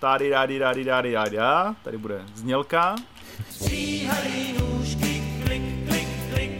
[0.00, 1.36] Tady, tady, tady, tady, tady,
[1.84, 2.96] tady bude znělka.
[3.50, 6.50] Stříhaný nůžky, klik, klik, klik.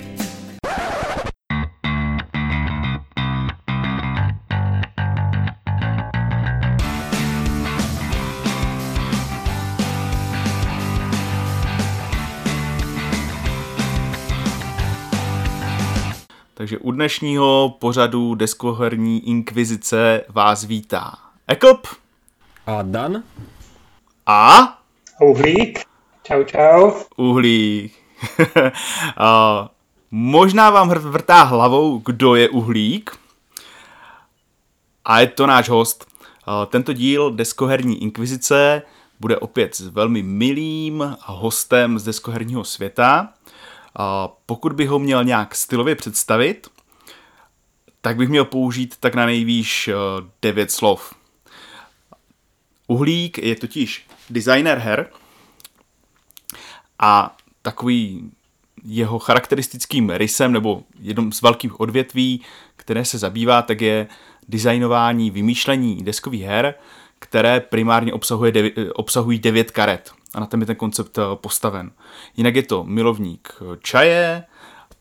[16.55, 21.14] Takže u dnešního pořadu deskoherní inkvizice vás vítá
[21.46, 21.86] Eklp.
[22.69, 23.23] A Dan.
[24.27, 24.78] A?
[25.20, 25.84] Uhlík.
[26.23, 26.93] Čau, čau.
[27.16, 27.93] Uhlík.
[29.16, 29.69] a,
[30.10, 33.10] možná vám vrtá hlavou, kdo je Uhlík.
[35.05, 36.07] A je to náš host.
[36.45, 38.82] A, tento díl Deskoherní inkvizice
[39.21, 43.32] bude opět s velmi milým hostem z deskoherního světa.
[43.96, 46.69] A pokud bych ho měl nějak stylově představit,
[48.01, 49.91] tak bych měl použít tak na nejvýš
[50.43, 51.18] devět slov.
[52.88, 55.06] Uhlík je totiž designer her
[56.99, 58.30] a takový
[58.85, 62.45] jeho charakteristickým rysem nebo jednom z velkých odvětví,
[62.76, 64.06] které se zabývá, tak je
[64.48, 66.74] designování, vymýšlení deskových her,
[67.18, 70.12] které primárně obsahuje devi, obsahují devět karet.
[70.34, 71.91] A na tom je ten koncept eh, postaven.
[72.36, 74.44] Jinak je to milovník čaje,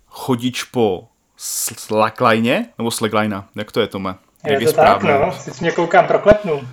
[0.08, 4.16] chodič po slackline, nebo slackline, jak to je, Tome?
[4.46, 5.34] Je jak to je tak, no.
[5.46, 6.68] Teď mě koukám, proklepnu.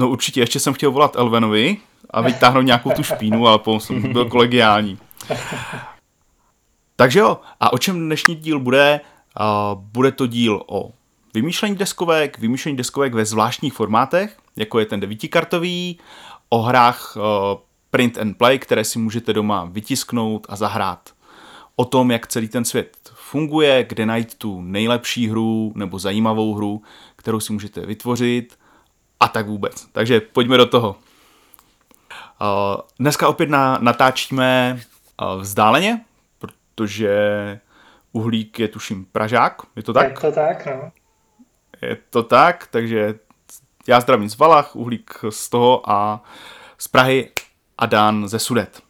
[0.00, 1.76] No určitě, ještě jsem chtěl volat Elvenovi
[2.10, 4.98] a vytáhnout nějakou tu špínu, ale jsem byl kolegiální.
[6.96, 9.00] Takže jo, a o čem dnešní díl bude?
[9.74, 10.90] Bude to díl o
[11.34, 15.98] vymýšlení deskovek, vymýšlení deskovek ve zvláštních formátech, jako je ten devítikartový,
[16.48, 17.22] o hrách uh,
[17.90, 21.10] print and play, které si můžete doma vytisknout a zahrát.
[21.76, 26.82] O tom, jak celý ten svět funguje, kde najít tu nejlepší hru nebo zajímavou hru,
[27.16, 28.59] kterou si můžete vytvořit
[29.20, 29.86] a tak vůbec.
[29.92, 30.96] Takže pojďme do toho.
[32.40, 34.80] Uh, dneska opět na, natáčíme
[35.22, 36.04] uh, vzdáleně,
[36.38, 37.10] protože
[38.12, 40.08] Uhlík je tuším Pražák, je to tak?
[40.08, 40.92] Je to tak, no.
[41.82, 43.14] Je to tak, takže
[43.88, 46.24] já zdravím z Valach, Uhlík z toho a
[46.78, 47.30] z Prahy
[47.78, 48.82] a Dan ze Sudet.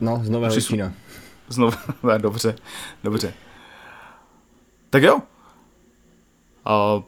[0.00, 0.68] No, z Nového Přisu...
[0.68, 0.92] Čína.
[1.48, 1.72] Znovu,
[2.18, 2.56] dobře,
[3.04, 3.34] dobře.
[4.90, 5.16] Tak jo.
[5.16, 7.02] Uh,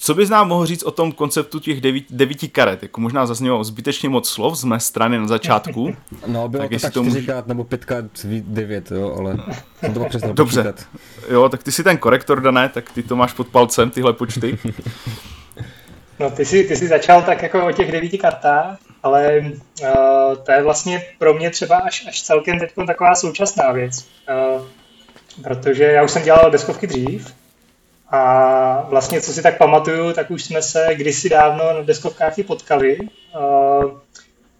[0.00, 2.82] co bys nám mohl říct o tom konceptu těch devíti, devíti karet?
[2.82, 5.96] Jako možná zaznělo zbytečně moc slov z mé strany na začátku.
[6.26, 7.48] No, bylo tak to tak to čtyřikrát může...
[7.48, 9.36] nebo pětkrát devět, jo, ale
[9.80, 10.86] jsem to přesně Dobře, počítat.
[11.30, 14.58] jo, tak ty si ten korektor, Dané, tak ty to máš pod palcem, tyhle počty.
[16.20, 20.52] No, ty jsi, ty jsi začal tak jako o těch devíti kartách, ale uh, to
[20.52, 24.08] je vlastně pro mě třeba až, až celkem teď taková současná věc.
[24.56, 24.62] Uh,
[25.42, 27.34] protože já už jsem dělal deskovky dřív,
[28.10, 32.44] a vlastně, co si tak pamatuju, tak už jsme se kdysi dávno na deskovkách i
[32.44, 32.98] potkali,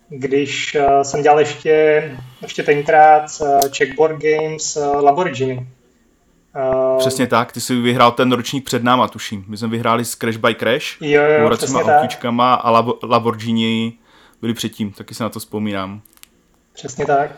[0.08, 2.02] když jsem dělal ještě,
[2.42, 3.24] ještě tenkrát
[3.76, 5.66] Checkboard Games Laboriginy.
[6.98, 9.44] Přesně tak, ty jsi vyhrál ten ročník před náma, tuším.
[9.48, 12.70] My jsme vyhráli s Crash by Crash, jo, jo, přesně autíčkama a
[13.02, 13.92] Lamborghini
[14.40, 16.00] byli předtím, taky se na to vzpomínám.
[16.74, 17.30] Přesně tak.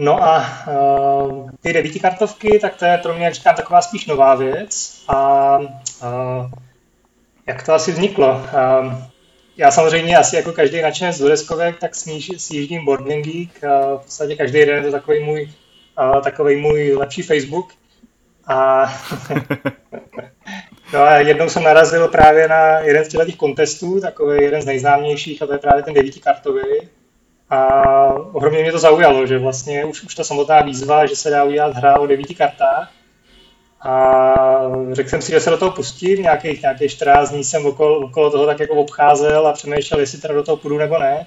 [0.00, 4.34] No a uh, ty devítikartovky, tak to je pro mě, jak říkám, taková spíš nová
[4.34, 5.02] věc.
[5.08, 6.50] A uh,
[7.46, 8.30] jak to asi vzniklo?
[8.30, 8.94] Uh,
[9.56, 11.94] já samozřejmě asi jako každý nadšenec z deskovek, tak
[12.36, 13.62] sjíždím Boarding Geek.
[13.62, 15.52] Uh, v podstatě každý den je to takový můj,
[15.98, 17.72] uh, takový můj lepší Facebook.
[18.46, 18.84] A
[20.92, 25.42] no a jednou jsem narazil právě na jeden z těch kontestů, takový jeden z nejznámějších,
[25.42, 26.62] a to je právě ten devítikartový.
[27.50, 27.74] A
[28.32, 31.76] ohromně mě to zaujalo, že vlastně už, už ta samotná výzva, že se dá udělat
[31.76, 32.90] hra o devíti kartách.
[33.80, 34.34] A
[34.92, 38.30] řekl jsem si, že se do toho pustím, nějakých, nějakých 14 dní jsem okolo, okolo
[38.30, 41.26] toho tak jako obcházel a přemýšlel, jestli teda do toho půjdu nebo ne.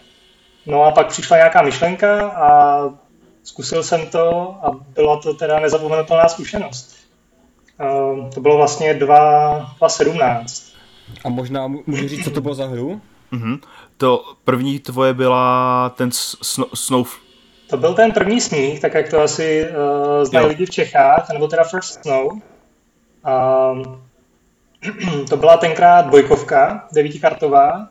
[0.66, 2.80] No a pak přišla nějaká myšlenka a
[3.44, 6.96] zkusil jsem to a byla to teda nezapomenutelná zkušenost.
[8.34, 10.74] To bylo vlastně 2017.
[11.26, 13.02] A možná můžu říct, co to bylo za hru?
[13.34, 13.60] Mm-hmm.
[14.04, 16.10] To první tvoje byla ten
[16.74, 17.08] Snow...
[17.70, 21.48] To byl ten první sníh, tak jak to asi uh, znají lidi v Čechách, nebo
[21.48, 22.32] teda First Snow.
[22.32, 24.04] Um,
[25.30, 27.88] to byla tenkrát dvojkovka, devítikartová.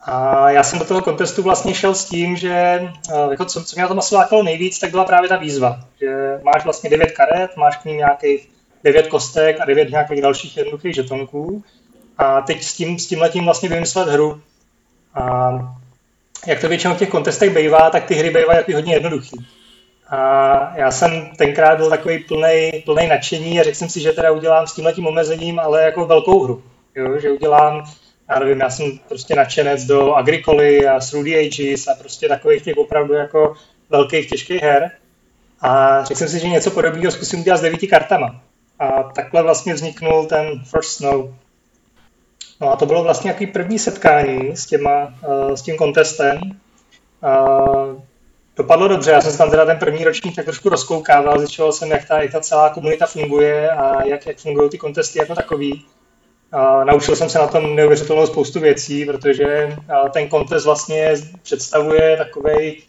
[0.00, 2.80] A já jsem do toho kontestu vlastně šel s tím, že
[3.12, 5.80] uh, jako co, co mě na tom asi lákalo nejvíc, tak byla právě ta výzva.
[6.00, 8.48] Že máš vlastně devět karet, máš k ním nějakých
[8.84, 11.64] devět kostek a devět nějakých dalších jednoduchých žetonků.
[12.18, 14.40] A teď s tím, s tím letím vlastně vymyslet hru.
[15.14, 15.50] A
[16.46, 19.36] jak to většinou v těch kontestech bývá, tak ty hry bývají jako hodně jednoduchý.
[20.08, 24.32] A já jsem tenkrát byl takový plný, plný nadšení a řekl jsem si, že teda
[24.32, 26.62] udělám s tímhletím omezením, ale jako velkou hru.
[26.94, 27.20] Jo?
[27.20, 27.84] Že udělám
[28.28, 32.62] já nevím, já jsem prostě nadšenec do Agricoly a Through the Ages a prostě takových
[32.62, 33.54] těch opravdu jako
[33.90, 34.90] velkých, těžkých her.
[35.60, 38.40] A řekl jsem si, že něco podobného zkusím udělat s devíti kartama.
[38.78, 41.34] A takhle vlastně vzniknul ten First Snow.
[42.60, 46.40] No a to bylo vlastně jaký první setkání s, těma, uh, s tím kontestem.
[47.22, 48.02] Uh,
[48.56, 51.90] dopadlo dobře, já jsem se tam teda ten první ročník tak trošku rozkoukával, zjišťoval jsem,
[51.90, 55.84] jak ta, jak ta celá komunita funguje a jak, jak fungují ty kontesty jako takový.
[56.52, 59.76] A naučil jsem se na tom neuvěřitelnou spoustu věcí, protože
[60.12, 62.82] ten kontest vlastně představuje takovej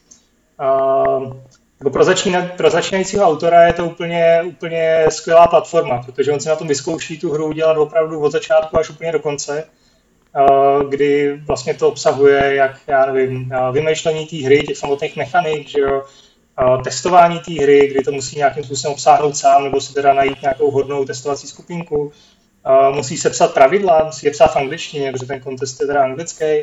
[1.80, 6.50] jako pro, začína, pro začínajícího autora je to úplně, úplně skvělá platforma, protože on si
[6.50, 9.64] na tom vyzkouší tu hru udělat opravdu od začátku až úplně do konce,
[10.90, 16.04] kdy vlastně to obsahuje, jak já nevím, vymýšlení té hry, těch samotných mechanik, že jo,
[16.84, 20.72] testování té hry, kdy to musí nějakým způsobem obsáhnout sám, nebo si teda najít nějakou
[20.72, 22.12] hodnou testovací skupinku,
[22.92, 26.62] musí se psat pravidla, musí je psát v angličtině, protože ten kontest je teda anglický,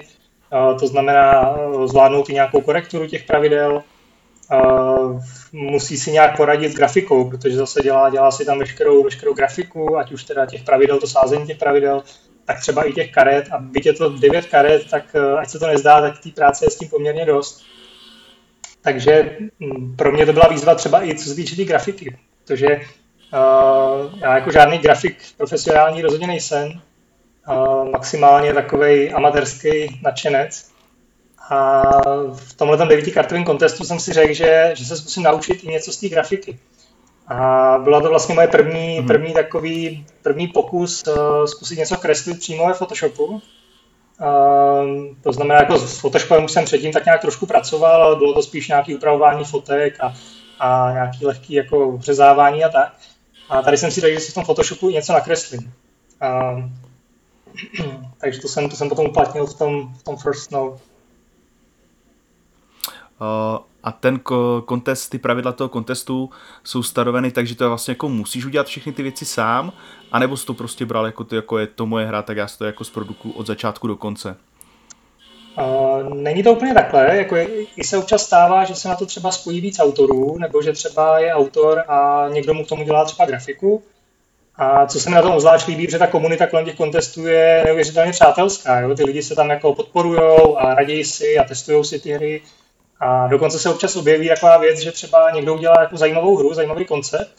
[0.79, 3.82] to znamená zvládnout i nějakou korekturu těch pravidel,
[5.52, 9.99] musí si nějak poradit s grafikou, protože zase dělá, dělá si tam veškerou, veškerou grafiku,
[9.99, 12.02] ať už teda těch pravidel, to sázení těch pravidel,
[12.44, 13.49] tak třeba i těch karet.
[13.52, 16.64] A byť je to 9 karet, tak eh, ať se to nezdá, tak té práce
[16.64, 17.62] je s tím poměrně dost.
[18.82, 22.66] Takže hm, pro mě to byla výzva třeba i co se týče té grafiky, protože
[22.76, 26.81] uh, já jako žádný grafik profesionální rozhodně nejsem,
[27.49, 30.72] uh, maximálně takový amatérský nadšenec,
[31.52, 31.82] a
[32.34, 35.96] v tomhle devítikartovém kontestu jsem si řekl, že, že se zkusím naučit i něco z
[35.96, 36.58] té grafiky.
[37.28, 39.06] A byla to vlastně moje první, mm.
[39.06, 43.25] první takový, první pokus uh, zkusit něco kreslit přímo ve Photoshopu.
[43.25, 43.40] Uh,
[45.22, 48.43] to znamená, jako s Photoshopem už jsem předtím tak nějak trošku pracoval, ale bylo to
[48.43, 50.14] spíš nějaké upravování fotek a,
[50.58, 52.93] a nějaký lehký jako řezávání a tak.
[53.49, 55.72] A tady jsem si řekl, že si v tom Photoshopu něco nakreslím.
[56.22, 56.62] Uh,
[58.20, 60.81] takže to jsem, to jsem potom uplatnil v tom, v tom First Snow.
[63.23, 64.21] Eh, a ten
[64.65, 66.31] kontest, ty pravidla toho kontestu
[66.65, 69.73] jsou stanoveny tak, že to vlastně jako musíš udělat všechny ty věci sám,
[70.13, 72.59] anebo jsi to prostě bral jako, ty, jako je to moje hra, tak já si
[72.59, 74.37] to jako zprodukuju od začátku do konce.
[75.59, 77.47] Uh, není to úplně takhle, jako je,
[77.77, 81.19] i se občas stává, že se na to třeba spojí víc autorů, nebo že třeba
[81.19, 83.83] je autor a někdo mu k tomu dělá třeba grafiku.
[84.57, 87.63] A co se mi na tom zvlášť líbí, že ta komunita kolem těch kontestů je
[87.65, 88.81] neuvěřitelně přátelská.
[88.81, 88.95] Jo?
[88.95, 92.43] Ty lidi se tam jako podporujou a raději si a testují si ty hry.
[93.02, 96.84] A dokonce se občas objeví taková věc, že třeba někdo udělá jako zajímavou hru, zajímavý
[96.84, 97.31] koncept,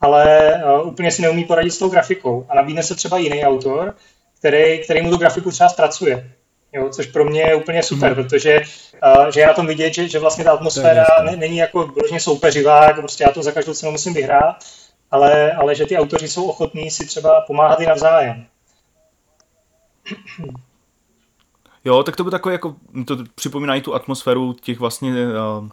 [0.00, 2.46] ale uh, úplně si neumí poradit s tou grafikou.
[2.48, 3.94] A nabídne se třeba jiný autor,
[4.38, 6.30] který, který mu tu grafiku třeba zpracuje.
[6.72, 8.24] Jo, což pro mě je úplně super, hmm.
[8.24, 8.60] protože
[9.16, 12.20] uh, že je na tom vidět, že, že vlastně ta atmosféra ne, není jako vložně
[12.20, 14.64] soupeřivá, jako prostě já to za každou cenu musím vyhrát,
[15.10, 18.46] ale, ale že ty autoři jsou ochotní si třeba pomáhat i navzájem.
[21.88, 25.70] Jo, tak to by takové jako, to připomínají tu atmosféru těch vlastně uh, uh,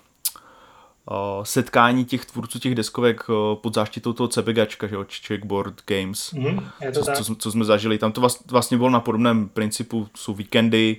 [1.44, 6.70] setkání těch tvůrců těch deskovek uh, pod záštitou toho CBGčka, že jo, Checkboard Games, mm,
[6.94, 7.98] co, co, co, jsme zažili.
[7.98, 10.98] Tam to vlastně bylo na podobném principu, jsou víkendy,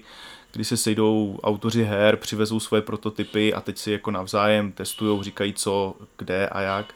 [0.52, 5.52] kdy se sejdou autoři her, přivezou svoje prototypy a teď si jako navzájem testují, říkají
[5.52, 6.94] co, kde a jak.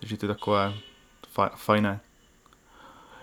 [0.00, 0.74] Takže to je takové
[1.56, 2.00] fajné.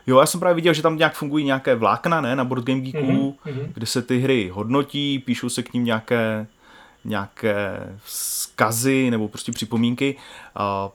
[0.08, 2.80] Jo, já jsem právě viděl, že tam nějak fungují nějaké vlákna, ne, na Board Game
[2.80, 3.68] Geeku, mm-hmm.
[3.74, 6.48] kde se ty hry hodnotí, píšou se k ním nějaké,
[7.06, 10.16] nějaké vzkazy nebo prostě připomínky.
[10.56, 10.90] A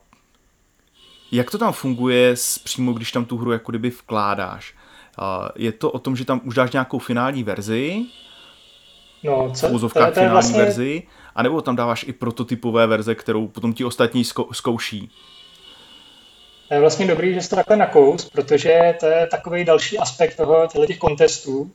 [1.32, 4.74] jak to tam funguje s, přímo, když tam tu hru jako kdyby vkládáš?
[5.18, 8.04] A je to o tom, že tam už dáš nějakou finální verzi,
[9.24, 9.78] no, co?
[9.78, 10.58] to finální vlastně...
[10.58, 11.02] verzi,
[11.34, 15.10] anebo tam dáváš i prototypové verze, kterou potom ti ostatní zkouší?
[16.68, 20.36] To je vlastně dobrý, že jsi to takhle nakous, protože to je takový další aspekt
[20.36, 21.70] toho těch kontestů,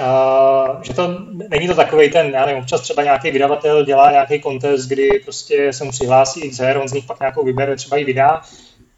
[0.00, 1.08] Uh, že to
[1.48, 5.72] není to takový ten, já nevím, občas třeba nějaký vydavatel dělá nějaký kontest, kdy prostě
[5.72, 8.42] se mu přihlásí x her, on z nich pak nějakou vybere, třeba i vydá,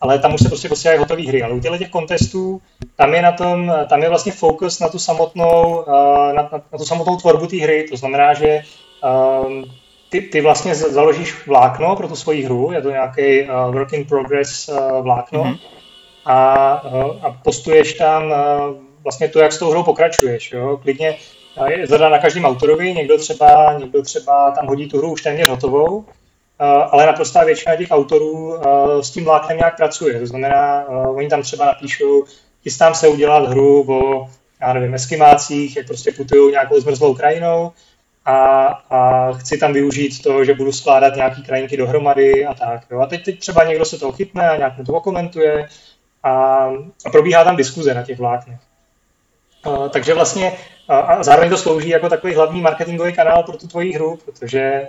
[0.00, 1.42] ale tam už se prostě posílají hotové hry.
[1.42, 2.60] Ale u těch kontestů,
[2.96, 6.78] tam je, na tom, tam je vlastně fokus na tu samotnou, uh, na, na, na
[6.78, 7.86] tu samotnou tvorbu té hry.
[7.90, 8.62] To znamená, že
[10.14, 14.04] ty, ty vlastně založíš vlákno pro tu svoji hru, je to nějaký uh, work in
[14.04, 15.58] progress uh, vlákno mm-hmm.
[16.24, 18.36] a, uh, a postuješ tam uh,
[19.02, 20.52] vlastně to, jak s tou hrou pokračuješ.
[20.52, 20.78] Jo?
[20.82, 21.16] Klidně
[21.58, 25.22] uh, je zadá na každém autorovi, někdo třeba, někdo třeba tam hodí tu hru už
[25.22, 26.04] téměř hotovou, uh,
[26.90, 28.60] ale naprostá většina těch autorů uh,
[29.00, 30.20] s tím vláknem nějak pracuje.
[30.20, 32.24] To znamená, uh, oni tam třeba napíšou,
[32.62, 34.28] chystám se udělat hru o
[34.60, 37.72] já nevím, eskimácích, jak prostě putují nějakou zmrzlou krajinou,
[38.24, 42.80] a, a chci tam využít to, že budu skládat nějaký krajinky dohromady a tak.
[42.90, 43.00] Jo.
[43.00, 45.68] A teď, teď třeba někdo se toho chytne a nějak mu to komentuje
[46.22, 46.32] a,
[47.06, 48.60] a probíhá tam diskuze na těch vláknech.
[49.66, 50.52] Uh, takže vlastně
[50.88, 54.88] a zároveň to slouží jako takový hlavní marketingový kanál pro tu tvoji hru, protože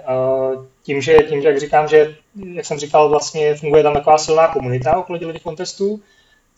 [0.84, 2.16] tím, že, tím, že jak říkám, že,
[2.54, 6.02] jak jsem říkal, vlastně funguje tam taková silná komunita okolo těch kontestů,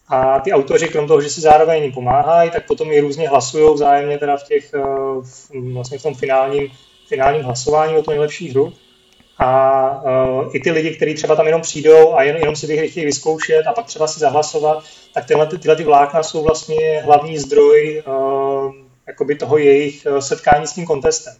[0.08, 4.18] a ty autoři, krom toho, že si zároveň pomáhají, tak potom i různě hlasují vzájemně
[4.18, 4.74] teda v, těch,
[5.22, 6.68] v, vlastně v tom finálním,
[7.08, 8.74] finálním hlasování o to nejlepší hru.
[9.40, 12.76] A uh, i ty lidi, kteří třeba tam jenom přijdou a jen, jenom si ty
[12.76, 14.84] hry chtějí vyzkoušet a pak třeba si zahlasovat,
[15.14, 18.74] tak tyhle, tyhle ty vlákna jsou vlastně hlavní zdroj uh,
[19.08, 21.34] jakoby toho jejich setkání s tím kontestem.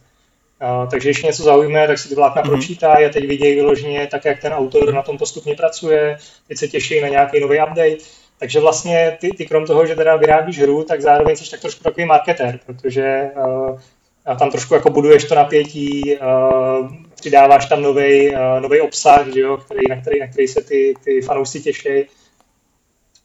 [0.62, 2.48] Uh, takže když něco zaujme, tak si ty vlákna mm-hmm.
[2.48, 6.68] pročítají a teď vidějí vyloženě tak, jak ten autor na tom postupně pracuje, teď se
[6.68, 8.04] těší na nějaký nový update.
[8.38, 11.84] Takže vlastně ty, ty krom toho, že teda vyrábíš hru, tak zároveň jsi tak trošku
[11.84, 13.78] takový marketér, protože uh,
[14.38, 18.30] tam trošku jako buduješ to napětí, uh, přidáváš tam nový
[18.80, 22.04] uh, obsah, že jo, který, na, který, na který se ty, ty fanoušci těší.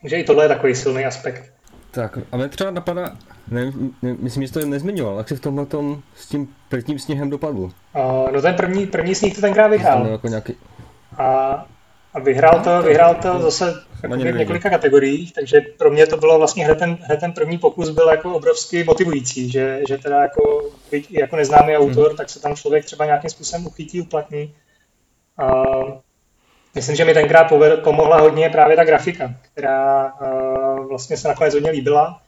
[0.01, 1.43] Takže i tohle je takový silný aspekt.
[1.91, 3.11] Tak a mě třeba napadá,
[3.51, 7.29] ne, ne, myslím, že to nezmiňoval, jak se v tomhle tom s tím prvním sněhem
[7.29, 7.59] dopadl?
[7.59, 7.71] Uh,
[8.31, 10.07] no ten první, první sníh to tenkrát vyhrál.
[10.07, 10.55] Jako nějaký...
[11.17, 11.65] A
[12.13, 16.65] a vyhrál to, vyhrál to zase v několika kategoriích, takže pro mě to bylo vlastně
[16.65, 21.11] hned ten, hned ten první pokus byl jako obrovsky motivující, že, že teda jako, byť
[21.11, 22.17] jako neznámý autor, hmm.
[22.17, 24.55] tak se tam člověk třeba nějakým způsobem uchytí, uplatní.
[25.37, 25.63] A
[26.75, 30.13] myslím, že mi tenkrát poved, pomohla hodně právě ta grafika, která
[30.89, 32.19] vlastně se nakonec hodně líbila.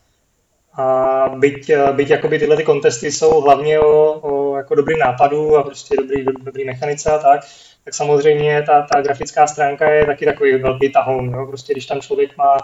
[0.77, 5.63] A byť, byť jakoby tyhle ty kontesty jsou hlavně o, o jako dobrým nápadu a
[5.63, 7.41] prostě dobrý, dobrý mechanice a tak,
[7.85, 11.33] tak samozřejmě ta, ta grafická stránka je taky takový velký tahoun.
[11.33, 11.45] Jo?
[11.45, 12.57] Prostě když tam člověk má,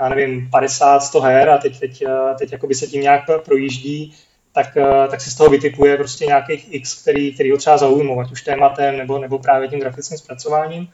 [0.00, 2.04] já nevím, 50-100 her a teď, teď,
[2.38, 4.14] teď jakoby se tím nějak projíždí,
[4.52, 4.76] tak,
[5.10, 8.42] tak si z toho vytipuje prostě nějakých X, který, který ho třeba zaujmou, ať už
[8.42, 10.88] tématem nebo, nebo právě tím grafickým zpracováním.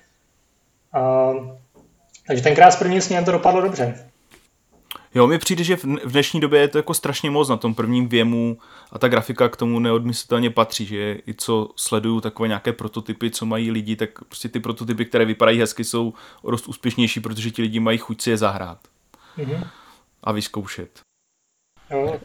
[0.92, 1.30] A,
[2.26, 4.12] takže tenkrát s prvním sněm to dopadlo dobře.
[5.14, 8.09] Jo, mi přijde, že v dnešní době je to jako strašně moc na tom prvním
[8.09, 8.59] věmu
[8.92, 13.47] a ta grafika k tomu neodmyslitelně patří, že i co sleduju takové nějaké prototypy, co
[13.47, 17.62] mají lidi, tak prostě ty prototypy, které vypadají hezky, jsou o dost úspěšnější, protože ti
[17.62, 18.78] lidi mají chuť si je zahrát
[19.38, 19.66] mm-hmm.
[20.25, 21.00] a vyzkoušet.
[21.90, 22.21] Jo.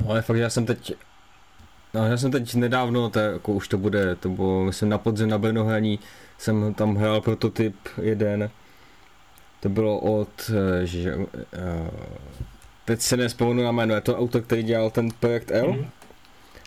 [0.00, 0.94] No, ale fakt, já jsem teď
[1.94, 5.28] No, já jsem teď nedávno, to, jako už to bude, to bylo, myslím, na podzim
[5.28, 5.98] na Brnohraní,
[6.38, 8.50] jsem tam hrál prototyp jeden,
[9.62, 11.26] to bylo od, eh, že, uh,
[12.84, 15.86] teď se nespomenu na jméno, je to autor, který dělal ten projekt L, mm-hmm.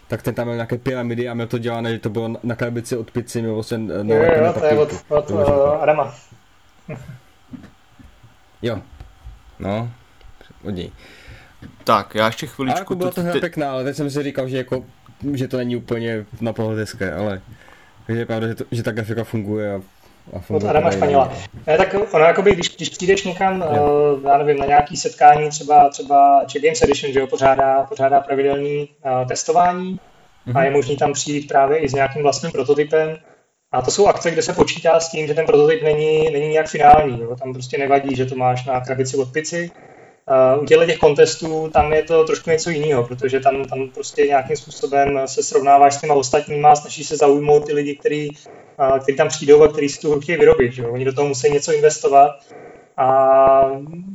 [0.07, 2.97] tak ten tam měl nějaké pyramidy a měl to dělané, že to bylo na krabici
[2.97, 6.15] od pizzy, nebo se na jo, jo, to je od, od uh, Adama.
[8.61, 8.81] jo,
[9.59, 9.91] no,
[10.63, 10.91] od něj.
[11.83, 12.77] Tak, já ještě chviličku...
[12.77, 14.85] A jako bylo to hra pěkná, ale teď jsem si říkal, že jako,
[15.33, 17.41] že to není úplně na pohled hezké, ale
[18.07, 19.81] je pravda, že, to, že ta grafika funguje a
[20.49, 21.33] od Adama Španěla.
[21.67, 25.89] Ne, tak ono, jakoby, když, když přijdeš někam, uh, já nevím, na nějaký setkání, třeba,
[25.89, 29.99] třeba Czech Games Edition, že jo, pořádá, pořádá pravidelný uh, testování
[30.47, 30.59] mm-hmm.
[30.59, 33.17] a je možný tam přijít právě i s nějakým vlastním prototypem.
[33.71, 36.67] A to jsou akce, kde se počítá s tím, že ten prototyp není, není nějak
[36.67, 37.21] finální.
[37.21, 37.35] Jo.
[37.35, 39.71] Tam prostě nevadí, že to máš na krabici od pici,
[40.31, 44.21] Uh, u těchto těch kontestů tam je to trošku něco jiného, protože tam, tam prostě
[44.21, 49.17] nějakým způsobem se srovnáváš s těma ostatníma, snaží se zaujmout ty lidi, kteří uh, který
[49.17, 50.73] tam přijdou a kteří si tu hru chtějí vyrobit.
[50.73, 50.87] Že?
[50.87, 52.31] Oni do toho musí něco investovat
[52.97, 53.07] a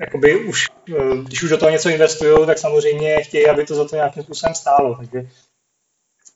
[0.00, 3.88] jakoby už, uh, když už do toho něco investují, tak samozřejmě chtějí, aby to za
[3.88, 4.95] to nějakým způsobem stálo.
[4.95, 5.29] Takže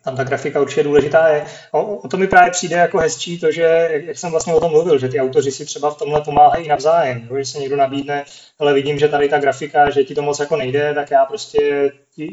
[0.04, 1.44] tam ta grafika určitě důležitá je.
[1.72, 4.70] O, o to mi právě přijde jako hezčí to, že, jak jsem vlastně o tom
[4.70, 7.38] mluvil, že ty autoři si třeba v tomhle pomáhají navzájem, jo?
[7.38, 8.24] že se někdo nabídne,
[8.58, 11.92] ale vidím, že tady ta grafika, že ti to moc jako nejde, tak já prostě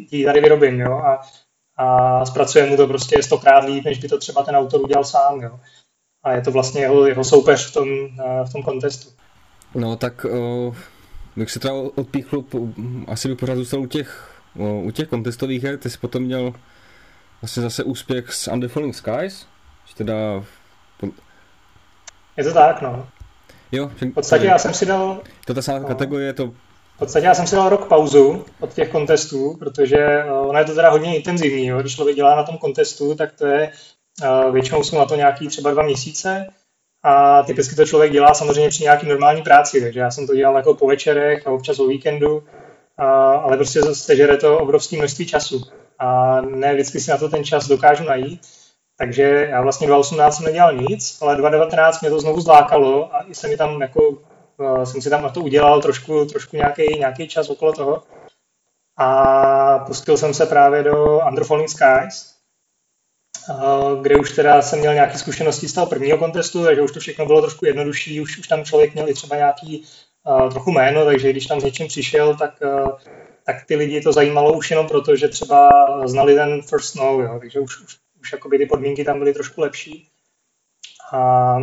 [0.10, 1.22] ti tady vyrobím, jo, a,
[1.78, 5.42] a zpracujem mu to prostě stokrát líp, než by to třeba ten autor udělal sám,
[5.42, 5.60] jo.
[6.24, 7.88] A je to vlastně jeho, jeho soupeř v tom,
[8.50, 9.10] v tom kontestu.
[9.76, 10.76] No tak uh,
[11.36, 12.44] bych se teda odpíchl,
[13.08, 14.34] asi bych pořád zůstal u těch,
[14.84, 16.54] u těch kontestových her, ty jsi potom měl
[17.42, 19.46] vlastně zase úspěch s Under Falling Skies,
[19.86, 20.14] že teda...
[22.38, 23.08] Je to tak, no.
[23.72, 25.22] Jo, v podstatě já jsem si dal...
[25.46, 25.88] To ta samá no.
[25.88, 26.48] kategorie, to...
[26.96, 30.66] V podstatě já jsem si dal rok pauzu od těch kontestů, protože eh, ono je
[30.66, 31.82] to teda hodně intenzivní, jo.
[31.82, 33.72] když člověk dělá na tom kontestu, tak to je,
[34.24, 36.48] eh, většinou jsou na to nějaký třeba dva měsíce,
[37.04, 40.56] a typicky to člověk dělá samozřejmě při nějaký normální práci, takže já jsem to dělal
[40.56, 42.44] jako po večerech a občas o víkendu,
[42.98, 45.62] a, ale prostě sežere to obrovské množství času
[46.02, 48.42] a ne vždycky si na to ten čas dokážu najít.
[48.98, 53.50] Takže já vlastně 2018 jsem nedělal nic, ale 2019 mě to znovu zlákalo a jsem
[53.50, 57.50] mi tam jako, uh, jsem si tam na to udělal trošku, trošku nějaký, nějaký čas
[57.50, 58.04] okolo toho.
[58.98, 62.36] A pustil jsem se právě do Under Falling Skies,
[63.50, 67.00] uh, kde už teda jsem měl nějaké zkušenosti z toho prvního kontestu, takže už to
[67.00, 69.86] všechno bylo trošku jednodušší, už, už tam člověk měl i třeba nějaký
[70.28, 72.62] uh, trochu jméno, takže když tam s něčím přišel, tak
[73.46, 75.70] tak ty lidi to zajímalo už jenom proto, že třeba
[76.06, 79.62] znali ten First Snow, jo, takže už, už, už jakoby ty podmínky tam byly trošku
[79.62, 80.08] lepší.
[81.14, 81.58] A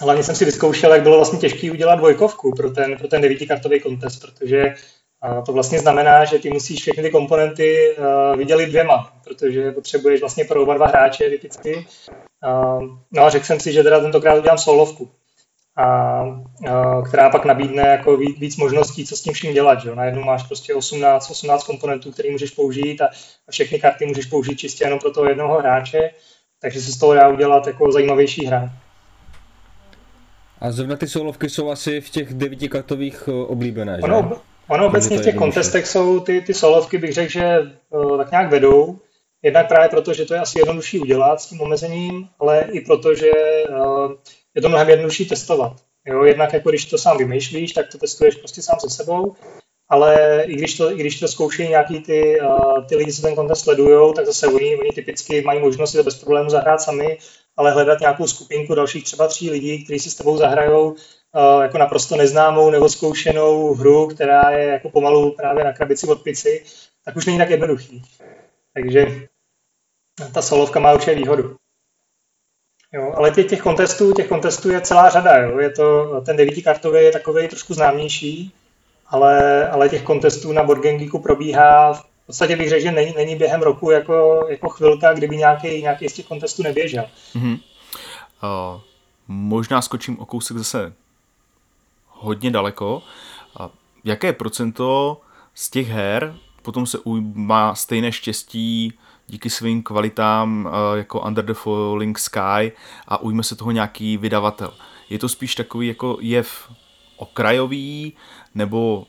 [0.00, 3.80] hlavně jsem si vyzkoušel, jak bylo vlastně těžké udělat dvojkovku pro ten, pro ten devítikartový
[3.80, 4.74] kontest, protože
[5.46, 10.44] to vlastně znamená, že ty musíš všechny ty komponenty uh, vydělit dvěma, protože potřebuješ vlastně
[10.44, 11.86] pro oba dva hráče typicky.
[12.46, 15.10] Uh, no a řekl jsem si, že teda tentokrát udělám solovku,
[15.76, 19.82] a, uh, která pak nabídne jako víc, víc možností, co s tím vším dělat.
[19.82, 19.94] Že?
[19.94, 23.06] Najednou máš prostě 18, 18 komponentů, které můžeš použít a,
[23.48, 26.10] a všechny karty můžeš použít čistě jenom pro toho jednoho hráče,
[26.62, 28.72] takže se z toho dá udělat jako zajímavější hra.
[30.60, 34.02] A zrovna ty solovky jsou asi v těch devítikartových oblíbené, že?
[34.02, 37.58] Ono, Ono obecně v těch kontestech jsou ty, ty solovky, bych řekl, že
[37.90, 38.98] uh, tak nějak vedou.
[39.42, 43.14] Jednak právě proto, že to je asi jednodušší udělat s tím omezením, ale i proto,
[43.14, 43.30] že
[43.70, 44.12] uh,
[44.56, 45.72] je to mnohem jednodušší testovat.
[46.06, 49.34] Jo, jednak jako když to sám vymýšlíš, tak to testuješ prostě sám se sebou,
[49.88, 53.34] ale i když to, i když to zkouší nějaký ty, uh, ty lidi, co ten
[53.34, 57.18] kontest sledují, tak zase oni, oni typicky mají možnost si to bez problému zahrát sami,
[57.56, 60.96] ale hledat nějakou skupinku dalších třeba tří lidí, kteří si s tebou zahrajou,
[61.62, 66.64] jako naprosto neznámou nebo zkoušenou hru, která je jako pomalu právě na krabici od pici,
[67.04, 68.02] tak už není tak jednoduchý.
[68.74, 69.06] Takže
[70.34, 71.56] ta solovka má určitě výhodu.
[72.92, 75.36] Jo, ale těch, těch kontestů, těch kontestů je celá řada.
[75.36, 75.58] Jo.
[75.58, 78.52] Je to, ten devítikartový je takový trošku známější,
[79.08, 83.62] ale, ale těch kontestů na Geeku probíhá v podstatě bych řekl, že není, není během
[83.62, 87.04] roku jako, jako chvilka, kdyby nějaký, nějaký z těch kontestů neběžel.
[87.34, 87.60] Mm-hmm.
[88.42, 88.80] Uh,
[89.28, 90.92] možná skočím o kousek zase
[92.08, 93.02] hodně daleko.
[93.58, 93.70] A
[94.04, 95.20] jaké procento
[95.54, 96.98] z těch her potom se
[97.34, 98.92] má stejné štěstí
[99.26, 102.72] díky svým kvalitám eh, jako Under the Falling Sky
[103.08, 104.74] a ujme se toho nějaký vydavatel.
[105.10, 106.72] Je to spíš takový jako jev
[107.16, 108.12] okrajový,
[108.54, 109.06] nebo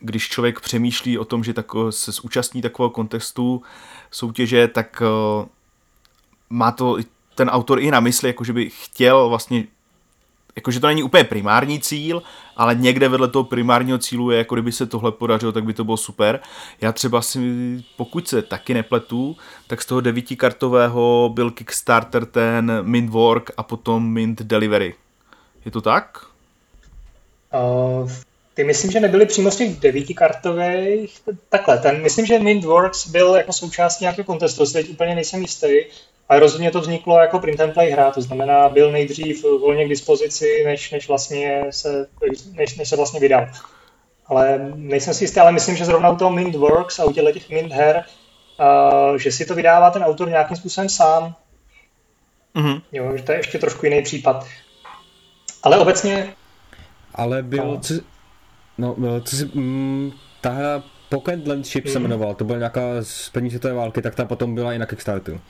[0.00, 3.62] když člověk přemýšlí o tom, že tako, se zúčastní takového kontextu
[4.10, 5.02] soutěže, tak
[5.40, 5.46] uh,
[6.50, 6.96] má to
[7.34, 9.66] ten autor i na mysli, jako že by chtěl vlastně
[10.56, 12.22] jakože to není úplně primární cíl,
[12.56, 15.84] ale někde vedle toho primárního cílu je, jako kdyby se tohle podařilo, tak by to
[15.84, 16.40] bylo super.
[16.80, 17.38] Já třeba si,
[17.96, 19.36] pokud se taky nepletu,
[19.66, 24.94] tak z toho devítikartového byl Kickstarter ten Mint Work a potom Mint Delivery.
[25.64, 26.26] Je to tak?
[27.54, 28.10] Uh,
[28.54, 31.20] ty myslím, že nebyly přímo z těch devítikartových.
[31.48, 35.68] Takhle, ten, myslím, že Mint Works byl jako součástí nějakého kontestu, teď úplně nejsem jistý,
[36.28, 39.88] ale rozhodně to vzniklo jako print and play hra, to znamená, byl nejdřív volně k
[39.88, 42.06] dispozici, než, než, vlastně se,
[42.52, 43.48] než, než se vlastně vydal.
[44.26, 47.50] Ale nejsem si jistý, ale myslím, že zrovna u toho Mint Works a u těch
[47.50, 48.04] Mint her,
[48.60, 51.34] uh, že si to vydává ten autor nějakým způsobem sám.
[52.56, 52.82] Mm-hmm.
[52.92, 54.46] Jo, že to je ještě trošku jiný případ.
[55.62, 56.34] Ale obecně...
[57.14, 57.80] Ale byl, no.
[57.80, 57.94] co,
[58.78, 61.92] no, co si, mm, ta hra Pocket Landship mm.
[61.92, 62.08] se mhm.
[62.08, 65.40] jmenoval, to byla nějaká z první světové války, tak ta potom byla i na Kickstarteru.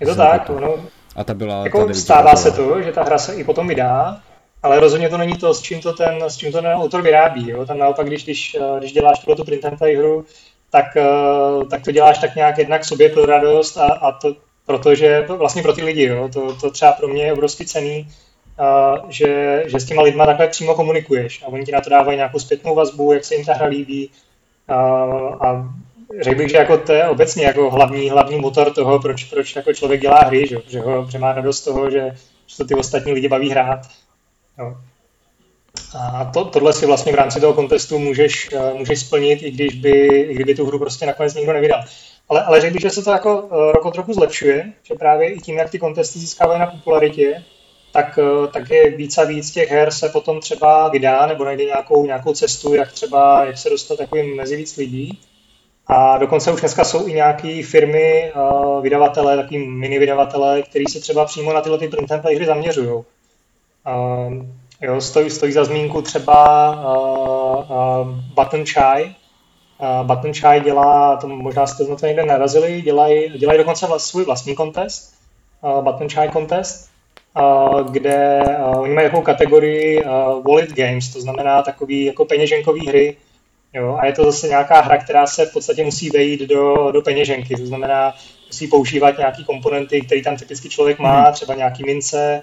[0.00, 0.78] Je to tak, no.
[1.16, 4.20] A ta byla jako stává se to, že ta hra se i potom vydá,
[4.62, 7.50] ale rozhodně to není to, s čím to ten, s čím to ten autor vyrábí.
[7.50, 7.66] Jo?
[7.66, 10.24] Tam naopak, když, když, když děláš tuhle tu print and play hru,
[10.70, 15.26] tak, eh, tak to děláš tak nějak jednak sobě pro radost a, a to, protože
[15.28, 16.28] vlastně pro ty lidi, jo?
[16.32, 18.08] To, to třeba pro mě je obrovský cený,
[18.58, 21.90] a, eh, že, že s těma lidma takhle přímo komunikuješ a oni ti na to
[21.90, 24.10] dávají nějakou zpětnou vazbu, jak se jim ta hra líbí
[24.68, 24.76] a,
[25.40, 25.74] a
[26.20, 29.72] řekl bych, že jako to je obecně jako hlavní, hlavní motor toho, proč, proč jako
[29.72, 32.16] člověk dělá hry, že, že, ho, že má radost toho, že,
[32.46, 33.80] že to ty ostatní lidi baví hrát.
[34.58, 34.76] Jo.
[35.98, 39.74] A to, tohle si vlastně v rámci toho kontestu můžeš, eh, můžeš splnit, i když
[39.74, 41.84] by, i kdyby tu hru prostě nakonec nikdo nevydal.
[42.28, 45.38] Ale, ale řekl bych, že se to jako eh, rok trochu zlepšuje, že právě i
[45.38, 47.44] tím, jak ty kontesty získávají na popularitě,
[47.92, 51.64] tak, eh, tak je víc a víc těch her se potom třeba vydá nebo najde
[51.64, 55.20] nějakou, nějakou cestu, jak třeba, jak se dostat takovým mezi víc lidí.
[55.86, 61.00] A dokonce už dneska jsou i nějaké firmy, uh, vydavatele, takový mini vydavatele, který se
[61.00, 62.88] třeba přímo na tyhle ty print and play hry zaměřují.
[62.88, 63.04] Uh,
[64.82, 69.14] jo, stojí, stojí za zmínku třeba uh, uh, Button Chai.
[69.78, 74.04] Uh, Button Chai dělá, to možná jste na to někde narazili, dělají, dělají dokonce vlas,
[74.04, 75.14] svůj vlastní kontest,
[75.62, 76.90] uh, Button Chai contest,
[77.40, 80.10] uh, kde uh, oni mají takovou kategorii uh,
[80.42, 83.16] wallet games, to znamená takový jako peněženkový hry,
[83.72, 83.96] Jo?
[84.00, 87.56] A je to zase nějaká hra, která se v podstatě musí vejít do, do peněženky,
[87.56, 88.14] to znamená,
[88.46, 91.32] musí používat nějaký komponenty, které tam typicky člověk má, hmm.
[91.32, 92.42] třeba nějaký mince,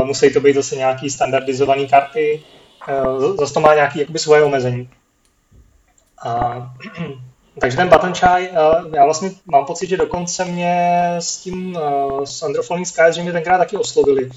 [0.00, 2.42] uh, musí to být zase nějaký standardizované karty,
[2.88, 4.90] uh, zase to má nějaké jakoby svoje omezení.
[6.24, 6.54] A,
[7.60, 12.24] takže ten Button Chai, uh, já vlastně mám pocit, že dokonce mě s tím, uh,
[12.24, 14.30] s Androfalling Sky, že mě tenkrát taky oslovili,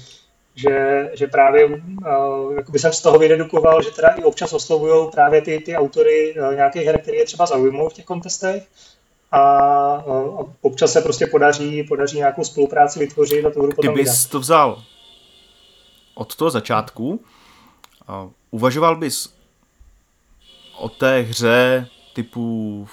[0.54, 5.42] že, že právě uh, jakoby jsem z toho vydedukoval, že teda i občas oslovují právě
[5.42, 8.68] ty, ty autory uh, nějakých her, které je třeba zaujmou v těch kontestech.
[9.32, 14.26] A uh, občas se prostě podaří, podaří nějakou spolupráci vytvořit a tu hru potom Kdybys
[14.26, 14.82] to vzal
[16.14, 17.08] od toho začátku,
[18.08, 19.34] uh, uvažoval bys
[20.78, 22.86] o té hře typu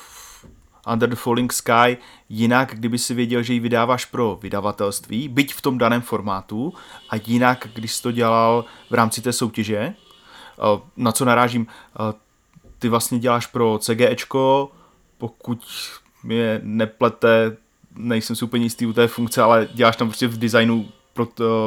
[0.93, 1.97] Under the Falling Sky.
[2.29, 6.73] Jinak, kdyby si věděl, že ji vydáváš pro vydavatelství, byť v tom daném formátu,
[7.09, 12.13] a jinak, když jsi to dělal v rámci té soutěže, eh, na co narážím, eh,
[12.79, 14.71] ty vlastně děláš pro CGEčko,
[15.17, 15.63] pokud
[16.23, 17.57] mě neplete,
[17.95, 20.89] nejsem si úplně jistý u té funkce, ale děláš tam prostě v designu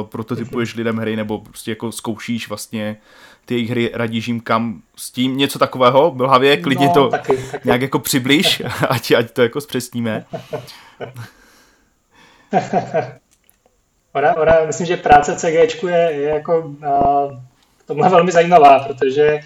[0.03, 2.97] prototypuješ lidem hry nebo prostě jako zkoušíš vlastně
[3.51, 7.37] ty jejich hry, radíš jim kam s tím, něco takového, Blhavě, klidně no, to taky,
[7.51, 7.67] taky.
[7.67, 10.25] nějak jako přiblíž, ať, ať to jako zpřesníme.
[14.13, 16.75] ona, ona, myslím, že práce CG je, je jako uh,
[17.85, 19.39] to velmi zajímavá, protože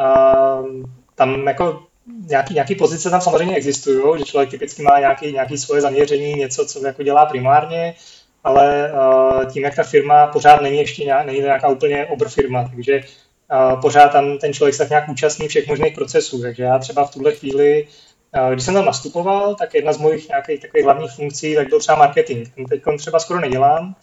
[0.00, 0.66] uh,
[1.14, 1.82] tam jako
[2.26, 6.66] nějaký, nějaký pozice tam samozřejmě existují, že člověk typicky má nějaký, nějaký svoje zaměření, něco,
[6.66, 7.94] co jako dělá primárně,
[8.44, 12.68] ale uh, tím, jak ta firma pořád není ještě nějak, není nějaká úplně obr firma,
[12.68, 13.02] takže
[13.80, 16.42] pořád tam ten člověk se tak nějak účastní všech možných procesů.
[16.42, 17.88] Takže já třeba v tuhle chvíli,
[18.52, 21.98] když jsem tam nastupoval, tak jedna z mojich nějakých takových hlavních funkcí tak byl třeba
[21.98, 22.48] marketing.
[22.54, 23.94] Ten teď třeba skoro nedělám.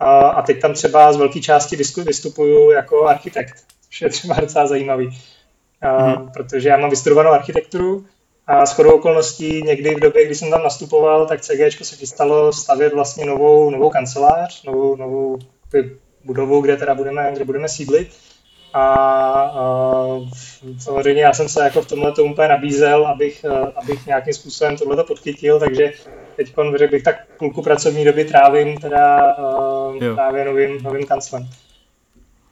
[0.00, 3.54] A teď tam třeba z velké části vystupuju jako architekt,
[3.86, 5.18] což je třeba docela zajímavý.
[5.80, 6.30] Hmm.
[6.32, 8.06] Protože já mám vystudovanou architekturu
[8.46, 12.52] a s chodou okolností někdy v době, kdy jsem tam nastupoval, tak CG se chystalo
[12.52, 15.38] stavět vlastně novou, novou kancelář, novou, novou
[16.24, 18.08] budovu, kde teda budeme, kde budeme sídlit.
[18.76, 19.64] A, a
[20.78, 23.44] samozřejmě já jsem se jako v tomhle to úplně nabízel, abych,
[23.76, 25.92] abych nějakým způsobem tohle podchytil, takže
[26.36, 31.48] teď řekl bych tak půlku pracovní doby trávím teda uh, právě novým, novým kanclem.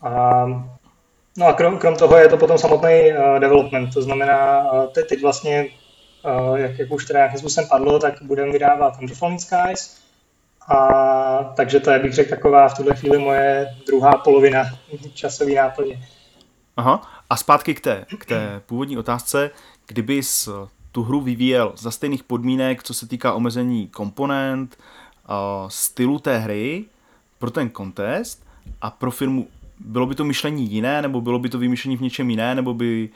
[0.03, 0.45] A,
[1.39, 5.09] no a krom, krom toho je to potom samotný uh, development, to znamená, uh, teď,
[5.09, 5.67] teď vlastně
[6.25, 10.01] Eh, jak, jak už teda nějakým způsobem padlo, tak budeme vydávat Falling Skies.
[10.69, 14.65] A takže to je, bych řekl, taková v tuhle chvíli moje druhá polovina
[15.15, 16.09] časový náplně.
[16.77, 17.23] Aha.
[17.31, 19.51] A zpátky k té, k té původní otázce,
[19.87, 20.49] kdybys
[20.93, 24.79] tu hru vyvíjel za stejných podmínek, co se týká omezení komponent,
[25.69, 26.85] stylu té hry
[27.39, 28.47] pro ten kontest
[28.81, 32.31] a pro firmu bylo by to myšlení jiné, nebo bylo by to vymýšlení v něčem
[32.31, 33.11] jiné, nebo by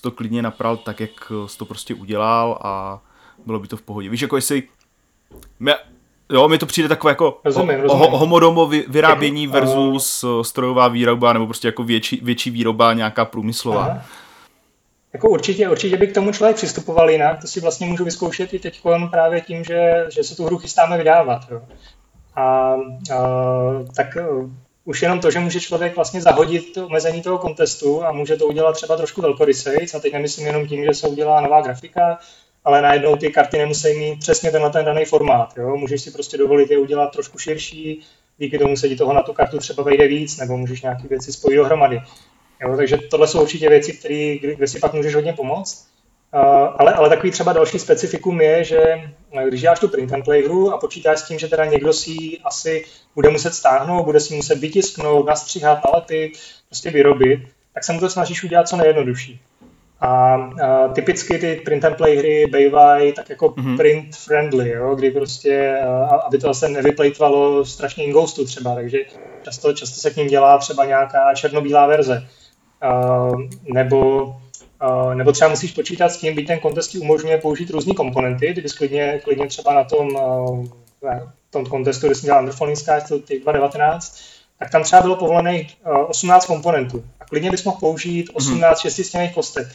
[0.00, 3.00] to klidně napral tak, jak jsi to prostě udělal a
[3.46, 4.08] bylo by to v pohodě.
[4.08, 4.68] Víš, jako jestli...
[6.32, 8.10] Jo, mi to přijde takové jako rozumím, rozumím.
[8.10, 13.84] homodomo vyrábění versus strojová výroba, nebo prostě jako větší, větší výroba nějaká průmyslová.
[13.84, 14.04] Aha.
[15.12, 18.58] Jako určitě, určitě by k tomu člověk přistupoval jinak, to si vlastně můžu vyzkoušet i
[18.58, 21.40] teď právě tím, že, že se tu hru chystáme vydávat.
[21.50, 21.60] Jo.
[22.36, 22.76] A, a
[23.96, 24.06] tak
[24.84, 28.46] už jenom to, že může člověk vlastně zahodit to omezení toho kontestu a může to
[28.46, 32.18] udělat třeba trošku velkorysejc, a teď nemyslím jenom tím, že se udělá nová grafika,
[32.64, 35.56] ale najednou ty karty nemusí mít přesně tenhle ten daný formát.
[35.56, 35.76] Jo?
[35.76, 38.02] Můžeš si prostě dovolit je udělat trošku širší,
[38.38, 41.32] díky tomu se ti toho na tu kartu třeba vejde víc, nebo můžeš nějaké věci
[41.32, 42.02] spojit dohromady.
[42.62, 42.76] Jo?
[42.76, 45.94] Takže tohle jsou určitě věci, které, kde si pak můžeš hodně pomoct.
[46.78, 50.44] Ale, ale takový třeba další specifikum je, že eh, když děláš tu print and play
[50.44, 54.20] hru a počítáš s tím, že teda někdo si ji asi bude muset stáhnout, bude
[54.20, 56.32] si muset vytisknout, nastříhat, nalepit,
[56.68, 57.40] prostě vyrobit,
[57.74, 59.40] tak se mu to snažíš udělat co nejjednodušší.
[60.04, 63.76] A, a typicky ty print and play hry bývají tak jako mm-hmm.
[63.76, 68.98] print friendly, jo, kdy prostě, a, aby to zase nevyplejtvalo strašně ingoustu třeba, takže
[69.42, 72.28] často, často se k ním dělá třeba nějaká černobílá verze.
[72.80, 73.28] A,
[73.72, 74.34] nebo
[74.82, 78.52] Uh, nebo třeba musíš počítat s tím, byť ten kontest ti umožňuje použít různé komponenty,
[78.52, 80.66] kdyby klidně, klidně třeba na tom, uh,
[81.50, 84.18] tom kontestu, kde jsem dělal Underfalling Skies, to 2019,
[84.58, 87.04] tak tam třeba bylo povolených uh, 18 komponentů.
[87.20, 88.76] A klidně bys mohl použít 18 hmm.
[88.76, 89.68] šestistěných kostek.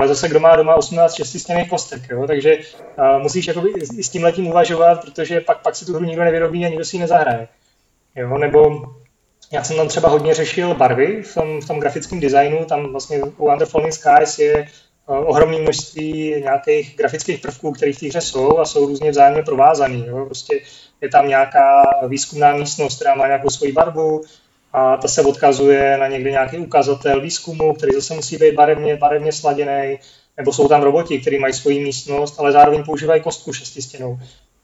[0.00, 2.26] Ale zase kdo má doma 18 šestistěných kostek, jo?
[2.26, 6.04] takže uh, musíš jakoby i s tím letím uvažovat, protože pak, pak si tu hru
[6.04, 7.48] nikdo nevyrobí a nikdo si ji nezahraje.
[8.16, 8.38] Jo?
[8.38, 8.82] Nebo
[9.52, 13.20] já jsem tam třeba hodně řešil barvy v tom, v tom grafickém designu, tam vlastně
[13.22, 14.68] u Under Falling Skies je
[15.06, 20.06] ohromné množství nějakých grafických prvků, které v té hře jsou a jsou různě vzájemně provázaný.
[20.06, 20.26] Jo?
[20.26, 20.60] Prostě
[21.00, 24.22] je tam nějaká výzkumná místnost, která má nějakou svoji barvu
[24.72, 29.32] a ta se odkazuje na někde nějaký ukazatel výzkumu, který zase musí být barevně, barevně
[29.32, 29.98] sladěný,
[30.36, 34.18] nebo jsou tam roboti, kteří mají svoji místnost, ale zároveň používají kostku šestistěnou.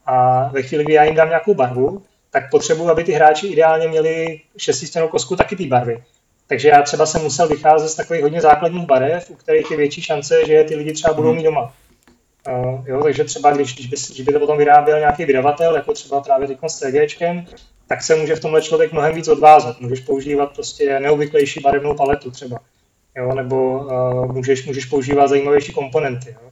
[0.06, 3.88] A ve chvíli, kdy já jim dám nějakou barvu, tak potřebuji, aby ty hráči ideálně
[3.88, 6.02] měli šestistěnou kosku taky té barvy.
[6.46, 10.02] Takže já třeba jsem musel vycházet z takových hodně základních barev, u kterých je větší
[10.02, 11.74] šance, že ty lidi třeba budou mít doma.
[12.48, 15.92] Uh, jo, takže třeba když, když, by, když by to potom vyráběl nějaký vydavatel, jako
[15.92, 17.46] třeba právě s TGčkem,
[17.86, 19.80] tak se může v tomhle člověk mnohem víc odvázat.
[19.80, 22.58] Můžeš používat prostě neobvyklejší barevnou paletu třeba,
[23.16, 23.34] jo?
[23.34, 26.36] nebo uh, můžeš, můžeš používat zajímavější komponenty.
[26.42, 26.50] Jo?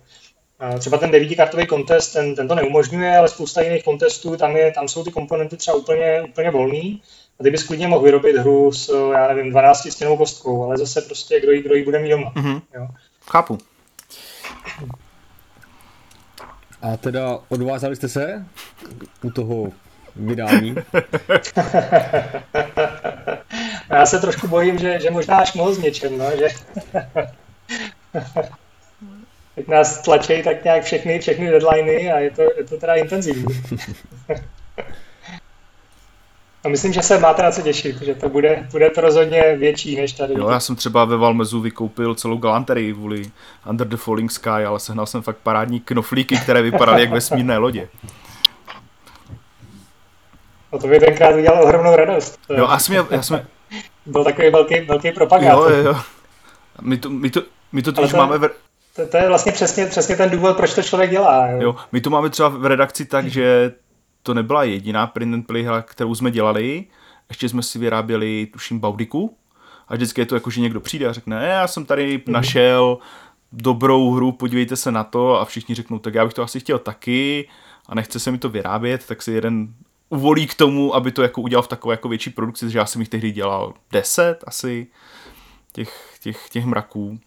[0.72, 4.72] Uh, třeba ten devítikartový kontest, ten, ten to neumožňuje, ale spousta jiných kontestů, tam, je,
[4.72, 7.02] tam jsou ty komponenty třeba úplně, úplně volný
[7.40, 11.00] a ty bys klidně mohl vyrobit hru s, já nevím, 12 stěnou kostkou, ale zase
[11.00, 12.32] prostě kdo jí, kdo jí bude mít doma.
[12.36, 12.62] Mm-hmm.
[12.74, 12.88] Jo?
[13.30, 13.58] Chápu.
[16.82, 18.46] A teda odvázali jste se
[19.22, 19.72] u toho
[20.16, 20.74] vydání?
[23.90, 26.48] Já se trošku bojím, že, že možná až mohl s něčem, no, že
[29.54, 33.44] teď nás tlačí tak nějak všechny, všechny deadliny a je to, je to teda intenzivní.
[36.64, 39.96] A myslím, že se máte na co těšit, že to bude, bude to rozhodně větší
[39.96, 40.34] než tady.
[40.34, 43.30] Jo, já jsem třeba ve Valmezu vykoupil celou galanterii vůli
[43.70, 47.88] Under the Falling Sky, ale sehnal jsem fakt parádní knoflíky, které vypadaly jak vesmírné lodě.
[50.74, 52.38] No to by tenkrát udělal ohromnou radost.
[52.56, 53.46] Jo, a jsem, já jsem...
[54.06, 55.72] Byl takový velký, velký propagátor.
[55.72, 55.96] Jo, jo.
[56.82, 58.50] My to, my to, my to, to máme v...
[58.96, 61.46] To, to, je vlastně přesně, přesně ten důvod, proč to člověk dělá.
[61.46, 61.58] Jo.
[61.60, 63.72] jo, my to máme třeba v redakci tak, že
[64.22, 66.84] to nebyla jediná print and play hra, kterou jsme dělali.
[67.28, 69.36] Ještě jsme si vyráběli, tuším, Baudiku.
[69.88, 72.32] A vždycky je to jako, že někdo přijde a řekne, já jsem tady mm-hmm.
[72.32, 72.98] našel
[73.52, 76.78] dobrou hru, podívejte se na to a všichni řeknou, tak já bych to asi chtěl
[76.78, 77.48] taky
[77.88, 79.68] a nechce se mi to vyrábět, tak si jeden
[80.08, 83.00] uvolí k tomu, aby to jako udělal v takové jako větší produkci, že já jsem
[83.00, 84.86] jich tehdy dělal 10 asi
[85.72, 87.18] těch, těch, těch mraků.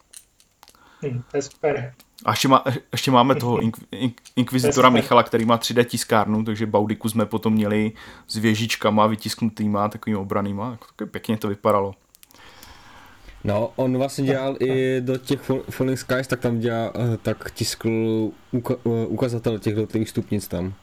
[1.02, 1.94] Hmm, to je super.
[2.26, 6.66] A ještě, má, ještě máme toho ink, ink, inkvizitora Michala, který má 3D tiskárnu, takže
[6.66, 7.92] Baudiku jsme potom měli
[8.28, 10.78] s věžičkama vytisknutýma, takovými obranýma.
[10.98, 11.96] Taky pěkně to vypadalo.
[13.44, 17.90] No, on vlastně dělal i do těch Falling Skies, tak tam dělal, eh, tak tiskl
[18.52, 20.74] uka, eh, ukazatel těch jednotlivých stupnic tam.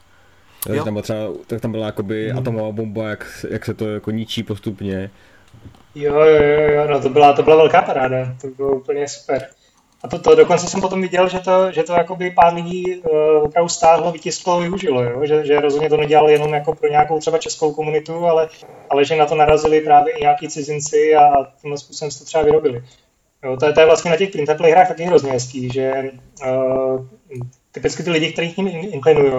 [0.69, 0.85] Jo.
[0.85, 2.39] Tam třeba, tak tam byla jakoby hmm.
[2.39, 5.11] atomová bomba, jak, jak se to jako ničí postupně.
[5.95, 6.43] Jo, jo,
[6.75, 9.47] jo, no to byla, to byla velká paráda, to bylo úplně super.
[10.03, 13.45] A to, to dokonce jsem potom viděl, že to, že to jakoby pár lidí uh,
[13.45, 15.27] opravdu stáhlo, vytisklo, využilo, jo?
[15.27, 18.49] Že, že rozhodně to nedělali jenom jako pro nějakou třeba českou komunitu, ale,
[18.91, 22.45] ale že na to narazili právě i nějaký cizinci a tímhle způsobem se to třeba
[22.45, 22.85] vyrobili.
[23.45, 26.11] Jo, to, je, to je vlastně na těch print hrách taky hrozně hezký, že
[26.47, 27.07] uh,
[27.73, 29.33] typicky ty lidi, kteří k ním inklinují,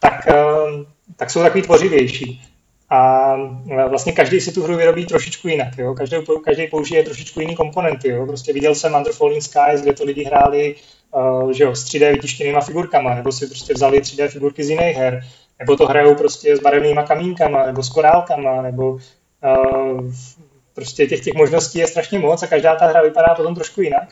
[0.00, 0.84] tak, uh,
[1.16, 2.42] tak jsou takový tvořivější
[2.90, 3.34] a
[3.88, 5.78] vlastně každý si tu hru vyrobí trošičku jinak.
[5.78, 5.94] Jo?
[5.94, 8.08] Každý, každý použije trošičku jiný komponenty.
[8.08, 8.26] Jo?
[8.26, 10.74] Prostě viděl jsem Under Falling Skies, kde to lidi hráli
[11.14, 14.96] uh, že jo, s 3D vytištěnýma figurkama, nebo si prostě vzali 3D figurky z jiných
[14.96, 15.24] her,
[15.58, 20.10] nebo to hrajou prostě s barevnýma kamínkama, nebo s korálkama, nebo uh,
[20.74, 24.08] prostě těch, těch možností je strašně moc a každá ta hra vypadá potom trošku jinak.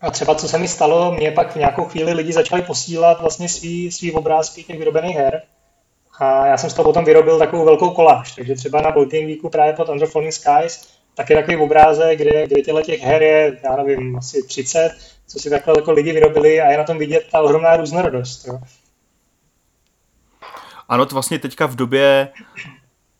[0.00, 3.48] A třeba co se mi stalo, mě pak v nějakou chvíli lidi začali posílat vlastně
[3.48, 5.42] svý, svý obrázky těch vyrobených her,
[6.20, 8.34] a já jsem z toho potom vyrobil takovou velkou koláž.
[8.34, 12.46] Takže třeba na Boating Weeku právě pod Under Falling Skies tak je takový obrázek, kde,
[12.46, 14.90] kde těchto těch her je, já nevím, asi 30,
[15.26, 18.46] co si takhle jako lidi vyrobili a je na tom vidět ta ohromná různorodost.
[18.46, 18.60] Jo.
[20.88, 22.28] Ano, to vlastně teďka v době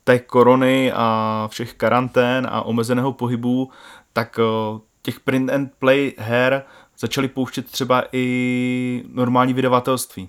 [0.05, 3.71] té korony a všech karantén a omezeného pohybu,
[4.13, 6.63] tak eh, těch print and play her
[6.99, 10.29] začali pouštět třeba i normální vydavatelství.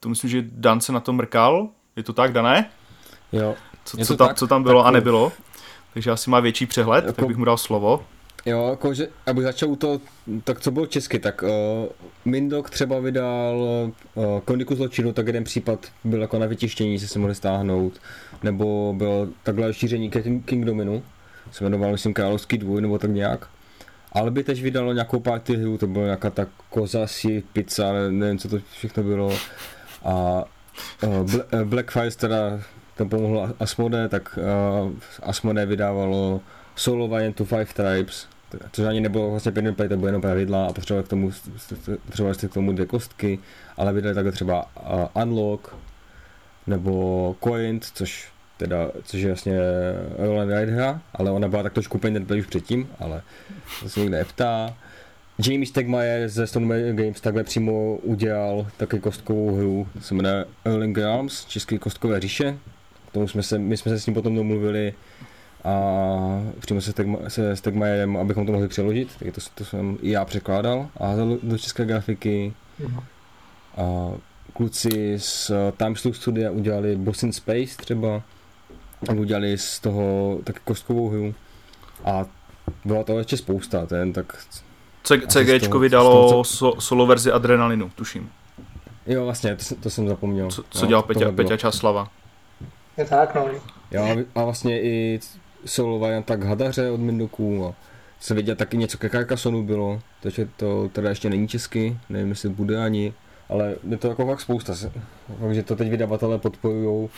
[0.00, 1.68] To myslím, že Dan se na to mrkal.
[1.96, 2.70] Je to tak, Dané?
[3.32, 3.54] Jo.
[3.84, 5.32] Co, co, tam, tak, co tam bylo tak, a nebylo?
[5.94, 8.06] Takže asi má větší přehled, jako, tak bych mu dal slovo.
[8.46, 10.00] Jo, jako, že, abych začal u toho,
[10.44, 11.48] tak co bylo česky, tak uh,
[12.24, 13.56] Mindok třeba vydal
[14.14, 18.00] uh, Koniku zločinu, tak jeden případ byl jako na vytištění, se si mohli stáhnout,
[18.42, 20.10] nebo bylo takhle šíření
[20.44, 21.02] King Dominu,
[21.52, 23.48] se jmenoval, myslím, Královský dvůj, nebo tak nějak.
[24.12, 28.38] Ale by tež vydalo nějakou party hru, to byla nějaká ta koza, si, pizza, nevím,
[28.38, 29.36] co to všechno bylo.
[30.04, 30.44] A
[31.02, 31.30] uh,
[31.64, 32.60] Blackfire teda
[32.96, 34.38] to pomohlo Asmode, tak
[34.82, 36.40] uh, Asmode vydávalo
[36.74, 38.26] Solo Valiant to Five Tribes,
[38.72, 41.30] což ani nebylo vlastně pen play, to bylo jenom pravidla a potřebovali k tomu,
[42.06, 43.38] potřebovali jste k tomu dvě kostky,
[43.76, 44.66] ale vydali takhle třeba
[45.14, 45.74] uh, Unlock
[46.66, 48.32] nebo Coint, což
[48.62, 49.58] teda, což je vlastně
[50.18, 53.22] Roll and Ride hra, ale ona byla tak trošku pen play už předtím, ale
[53.82, 54.74] to se nikdo neptá.
[55.48, 61.44] Jamie Stegmaier ze Stone Games takhle přímo udělal taky kostkovou hru, se jmenuje Erling Realms,
[61.44, 62.58] český kostkové říše.
[63.08, 64.94] K tomu jsme se, my jsme se s ním potom domluvili
[65.64, 70.10] a přímo se, Stegma, se Stegmaierem, abychom to mohli přeložit, tak to, to jsem i
[70.10, 72.52] já překládal a do, do české grafiky.
[72.80, 73.02] Mm-hmm.
[73.76, 74.12] A
[74.52, 78.22] kluci z Time Studia udělali Boss in Space třeba,
[79.08, 81.34] a udělali z toho taky kostkovou hru
[82.04, 82.26] a
[82.84, 84.36] byla to ještě spousta, ten tak
[85.02, 88.30] CG vydalo toho, so, solo verzi Adrenalinu, tuším.
[89.06, 90.50] Jo, vlastně, to, to jsem zapomněl.
[90.50, 92.08] Co, co no, dělal Peťa, Peťa Časlava.
[92.96, 93.46] Je tak, no.
[93.90, 95.20] Jo, a vlastně i
[95.64, 97.74] solo varianta k Hadaře od Mindoků a
[98.20, 102.48] se viděl taky něco ke Carcassonu bylo, takže to teda ještě není česky, nevím jestli
[102.48, 103.14] bude ani,
[103.48, 104.74] ale je to jako fakt spousta,
[105.40, 107.08] takže to teď vydavatelé podporují,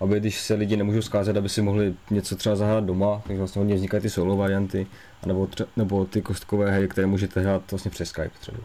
[0.00, 3.60] aby když se lidi nemůžou skázet, aby si mohli něco třeba zahrát doma, takže vlastně
[3.60, 4.86] hodně vznikají ty solo varianty,
[5.26, 8.58] nebo, tře- nebo ty kostkové hry, které můžete hrát vlastně přes Skype třeba.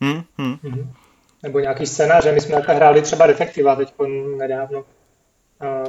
[0.00, 0.54] Hmm, hmm.
[0.64, 0.86] Mm-hmm.
[1.42, 3.94] Nebo nějaký scénáře, my jsme takhle hráli třeba Detektiva teď
[4.38, 4.84] nedávno,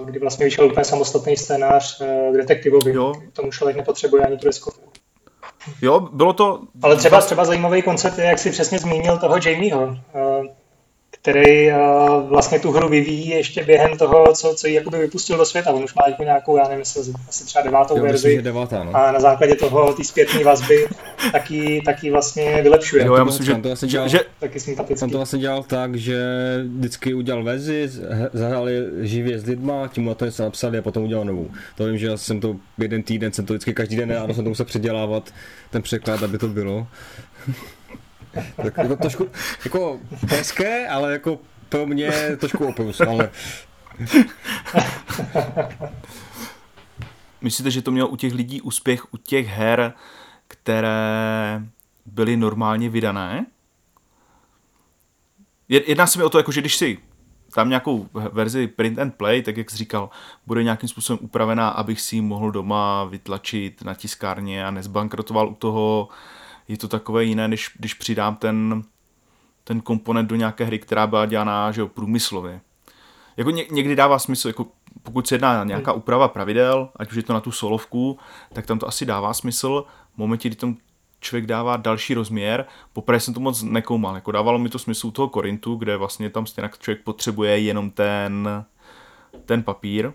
[0.05, 2.01] kdy vlastně vyšel úplně samostatný scénář
[2.33, 2.93] k detektivovi.
[2.93, 3.13] Jo.
[3.33, 4.89] Tomu člověk nepotřebuje ani tu deskovku.
[5.81, 6.61] Jo, bylo to...
[6.81, 9.97] Ale třeba, třeba zajímavý koncept je, jak si přesně zmínil toho Jamieho
[11.21, 15.45] který uh, vlastně tu hru vyvíjí ještě během toho, co, co ji jakoby vypustil do
[15.45, 15.71] světa.
[15.71, 18.27] On už má jako nějakou, já nevím, jestli asi třeba devátou jo, verzi.
[18.27, 18.95] Myslím, devátá, no.
[18.95, 20.87] A na základě toho, ty zpětné vazby,
[21.31, 23.05] taky, taky vlastně vylepšuje.
[23.05, 24.59] Jo, já myslím, že, to vlastně dělal, že, taky
[25.01, 26.19] On to vlastně dělal tak, že
[26.77, 27.89] vždycky udělal verzi,
[28.33, 31.49] zahráli živě s lidma, tím na to něco napsali a potom udělal novou.
[31.77, 34.43] To vím, že já jsem to jeden týden, jsem to vždycky každý den, a jsem
[34.43, 35.33] to musel předělávat,
[35.71, 36.87] ten překlad, aby to bylo
[38.55, 39.29] tak jako trošku,
[39.63, 43.29] jako hezké, ale jako pro mě trošku opus, ale...
[47.41, 49.93] Myslíte, že to mělo u těch lidí úspěch u těch her,
[50.47, 51.61] které
[52.05, 53.45] byly normálně vydané?
[55.69, 56.97] Jedná se mi o to, jako, že když si
[57.53, 60.09] tam nějakou verzi print and play, tak jak jsi říkal,
[60.45, 65.55] bude nějakým způsobem upravená, abych si ji mohl doma vytlačit na tiskárně a nezbankrotoval u
[65.55, 66.09] toho
[66.69, 68.83] je to takové jiné, než když přidám ten,
[69.63, 72.61] ten komponent do nějaké hry, která byla dělaná že jo, průmyslově.
[73.37, 74.67] Jako ně, někdy dává smysl, jako
[75.03, 78.19] pokud se jedná nějaká úprava pravidel, ať už je to na tu solovku,
[78.53, 79.85] tak tam to asi dává smysl.
[80.13, 80.77] V momentě, kdy tam
[81.19, 84.15] člověk dává další rozměr, poprvé jsem to moc nekoumal.
[84.15, 87.91] Jako dávalo mi to smysl u toho Korintu, kde vlastně tam stejně člověk potřebuje jenom
[87.91, 88.65] ten,
[89.45, 90.11] ten papír.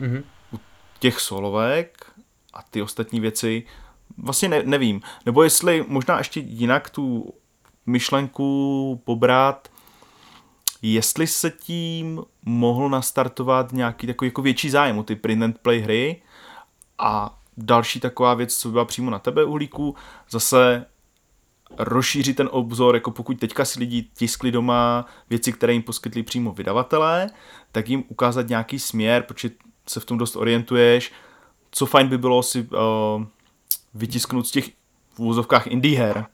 [0.00, 0.22] Mm-hmm.
[0.52, 0.60] U
[0.98, 2.12] těch solovek
[2.52, 3.64] a ty ostatní věci
[4.18, 5.00] vlastně ne, nevím.
[5.26, 7.34] Nebo jestli možná ještě jinak tu
[7.86, 9.68] myšlenku pobrat,
[10.82, 15.80] jestli se tím mohl nastartovat nějaký takový jako větší zájem o ty print and play
[15.80, 16.22] hry
[16.98, 19.94] a další taková věc, co byla přímo na tebe uhlíku,
[20.30, 20.86] zase
[21.78, 26.52] rozšířit ten obzor, jako pokud teďka si lidi tiskli doma věci, které jim poskytli přímo
[26.52, 27.26] vydavatelé,
[27.72, 29.50] tak jim ukázat nějaký směr, protože
[29.88, 31.12] se v tom dost orientuješ,
[31.70, 33.24] co fajn by bylo si uh,
[33.94, 34.64] vytisknout z těch
[35.14, 36.26] v úvozovkách indie her.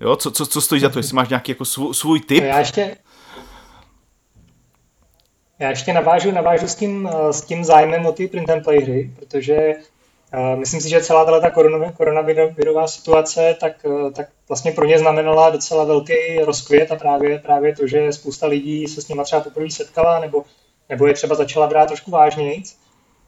[0.00, 2.44] Jo, co, co, co stojí za to, jestli máš nějaký jako svůj, svůj typ?
[2.44, 2.96] Já ještě,
[5.58, 8.80] já ještě navážu, navážu s, tím, eh, s tím zájmem o ty print and play
[8.80, 9.74] hry, protože
[10.34, 11.50] uh, myslím si, že celá ta
[11.96, 17.76] koronavirová situace, tak, uh, tak vlastně pro ně znamenala docela velký rozkvět a právě, právě
[17.76, 20.44] to, že spousta lidí se s nimi třeba poprvé setkala nebo,
[20.88, 22.76] nebo je třeba začala brát trošku vážnějc.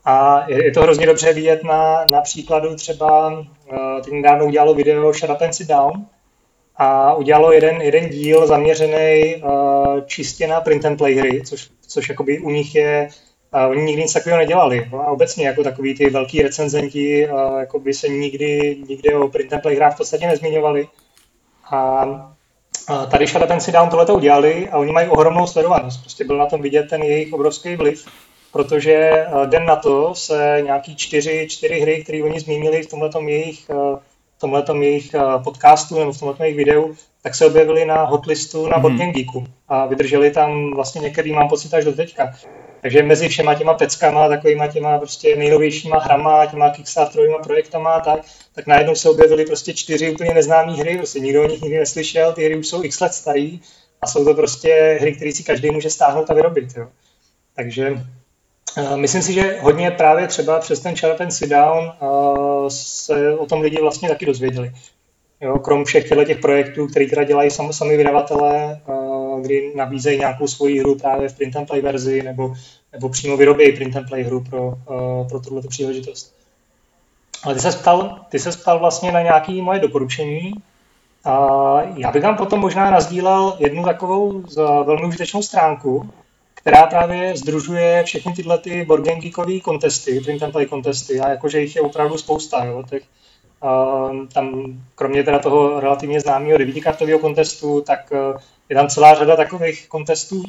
[0.04, 3.44] A je, to hrozně dobře vidět na, na příkladu třeba, uh,
[4.04, 6.06] teď nedávno udělalo video Shut Up and Sit Down
[6.76, 12.08] a udělalo jeden, jeden díl zaměřený uh, čistě na print and play hry, což, což
[12.08, 13.08] jakoby u nich je,
[13.54, 14.88] uh, oni nikdy nic takového nedělali.
[14.92, 19.62] A obecně jako takový ty velký recenzenti uh, jakoby se nikdy, nikdy o print and
[19.62, 20.88] play hrách v podstatě nezmiňovali.
[21.70, 22.06] A
[23.10, 26.00] tady Shut Up and Sit Down tohleto udělali a oni mají ohromnou sledovanost.
[26.00, 28.06] Prostě byl na tom vidět ten jejich obrovský vliv
[28.52, 33.28] protože eh, den na to se nějaký čtyři, čtyři hry, které oni zmínili v tomhletom
[33.28, 33.74] jejich, eh,
[34.36, 38.66] v tomhletom jejich eh, podcastu nebo v tomhletom jejich videu, tak se objevili na hotlistu
[38.66, 38.80] na mm-hmm.
[38.80, 42.34] Board Geeku a vydrželi tam vlastně některý, mám pocit, až do teďka.
[42.80, 48.20] Takže mezi všema těma peckama, takovýma těma prostě nejnovějšíma hrama, těma Kickstarterovými projektama, tak,
[48.54, 52.32] tak najednou se objevily prostě čtyři úplně neznámé hry, prostě nikdo o nich nikdy neslyšel,
[52.32, 53.60] ty hry už jsou x let starý
[54.00, 56.76] a jsou to prostě hry, které si každý může stáhnout a vyrobit.
[56.76, 56.88] Jo.
[57.56, 58.04] Takže
[58.96, 62.06] myslím si, že hodně právě třeba přes ten Shut and Sit Down eh,
[62.68, 64.72] se o tom lidi vlastně taky dozvěděli.
[65.40, 70.46] Jo, krom všech těch projektů, které teda dělají sami, sami vydavatelé, eh, kdy nabízejí nějakou
[70.46, 72.54] svoji hru právě v print and play verzi, nebo,
[72.92, 74.74] nebo přímo vyrobějí print and play hru pro,
[75.28, 76.34] pro tuhle příležitost.
[77.44, 80.52] Ale ty se, ptal, ty se ptal vlastně na nějaké moje doporučení.
[81.24, 81.36] A
[81.96, 84.42] já bych vám potom možná nazdílel jednu takovou
[84.84, 86.10] velmi užitečnou stránku,
[86.60, 88.86] která právě združuje všechny tyhle ty
[89.20, 93.02] Geekové kontesty, print and play kontesty, a jakože jich je opravdu spousta, jo, tak
[93.62, 99.36] uh, tam kromě teda toho relativně známého devítikartového kontestu, tak uh, je tam celá řada
[99.36, 100.42] takových kontestů,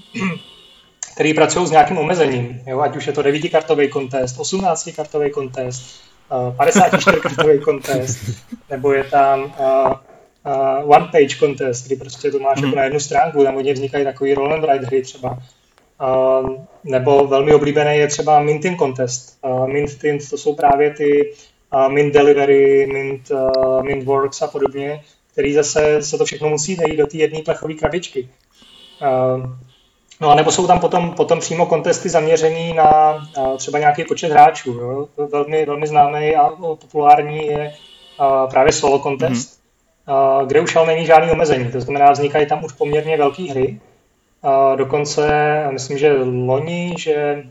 [1.14, 6.02] který pracují s nějakým omezením, jo, ať už je to devítikartový kontest, 18-kartový kontest,
[6.32, 8.20] uh, 54-kartový kontest,
[8.70, 9.94] nebo je tam uh,
[10.46, 12.66] uh, one-page contest, kdy prostě to máš hmm.
[12.66, 15.38] jako na jednu stránku, tam hodně vznikají takový roll and write hry třeba,
[16.84, 19.40] nebo velmi oblíbený je třeba Minting Contest.
[19.66, 21.34] Mint Tint to jsou právě ty
[21.88, 23.32] Mint Delivery, Mint,
[23.82, 27.74] Mint Works a podobně, který zase se to všechno musí najít do té jedné plechové
[27.74, 28.30] krabičky.
[30.22, 33.18] No a nebo jsou tam potom, potom přímo kontesty zaměřený na
[33.58, 34.72] třeba nějaký počet hráčů.
[34.72, 35.08] Jo?
[35.32, 37.74] Velmi, velmi známý a populární je
[38.52, 39.60] právě solo contest,
[40.08, 40.48] mm-hmm.
[40.48, 41.72] kde už ale není žádný omezení.
[41.72, 43.80] To znamená, vznikají tam už poměrně velké hry.
[44.76, 45.28] Dokonce,
[45.72, 47.44] myslím, že loni, že,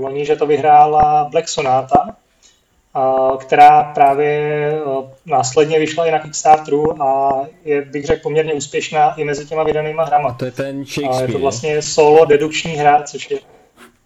[0.00, 2.16] loni, že to vyhrála Black Sonata,
[3.38, 4.72] která právě
[5.26, 10.04] následně vyšla i na Kickstarteru a je, bych řekl, poměrně úspěšná i mezi těma vydanýma
[10.04, 10.28] hrama.
[10.28, 11.30] A to je ten Shakespeare.
[11.30, 13.38] Je to vlastně solo dedukční hra, což je...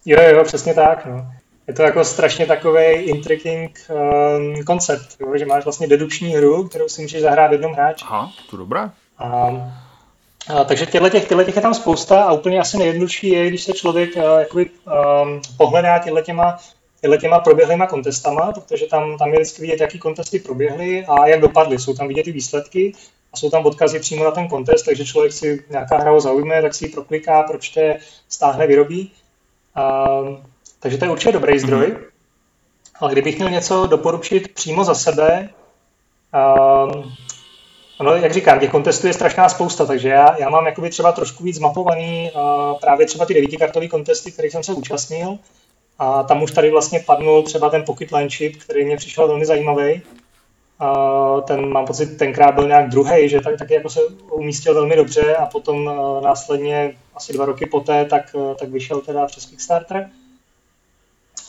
[0.05, 1.25] Jo, jo, přesně tak, no.
[1.67, 6.87] Je to jako strašně takový intriguing um, koncept, jo, že máš vlastně dedukční hru, kterou
[6.87, 8.05] si můžeš zahrát v jednom hráči.
[8.07, 8.79] Aha, to dobré.
[8.79, 9.71] A, a,
[10.65, 14.15] takže těchto těch, těch je tam spousta a úplně asi nejjednodušší je, když se člověk
[14.15, 16.59] uh, jakoby, um, pohledá těchto těma
[17.01, 21.41] těhle těma proběhlýma kontestama, protože tam, tam je vždycky vidět, jaký kontesty proběhly a jak
[21.41, 21.79] dopadly.
[21.79, 22.93] Jsou tam vidět ty výsledky
[23.33, 26.61] a jsou tam odkazy přímo na ten kontest, takže člověk si nějaká hra ho zaujme,
[26.61, 29.11] tak si ji prokliká, pročte, stáhne, vyrobí.
[29.75, 30.07] A,
[30.79, 31.59] takže to je určitě dobrý mhm.
[31.59, 31.85] zdroj.
[31.85, 32.03] Mm-hmm.
[32.99, 35.49] Ale kdybych měl něco doporučit přímo za sebe,
[36.33, 37.15] um,
[38.01, 41.43] No, jak říkám, těch kontestů je strašná spousta, takže já, já mám jakoby třeba trošku
[41.43, 45.37] víc mapovaný uh, právě třeba ty devítikartový kontesty, kterých jsem se účastnil.
[45.99, 49.45] A tam už tady vlastně padnul třeba ten Pocket Line Chip, který mě přišel velmi
[49.45, 50.01] zajímavý.
[50.79, 53.99] A ten, mám pocit, tenkrát byl nějak druhý, že tak, taky jako se
[54.31, 59.01] umístil velmi dobře a potom uh, následně asi dva roky poté, tak, uh, tak vyšel
[59.01, 60.09] teda přes Kickstarter.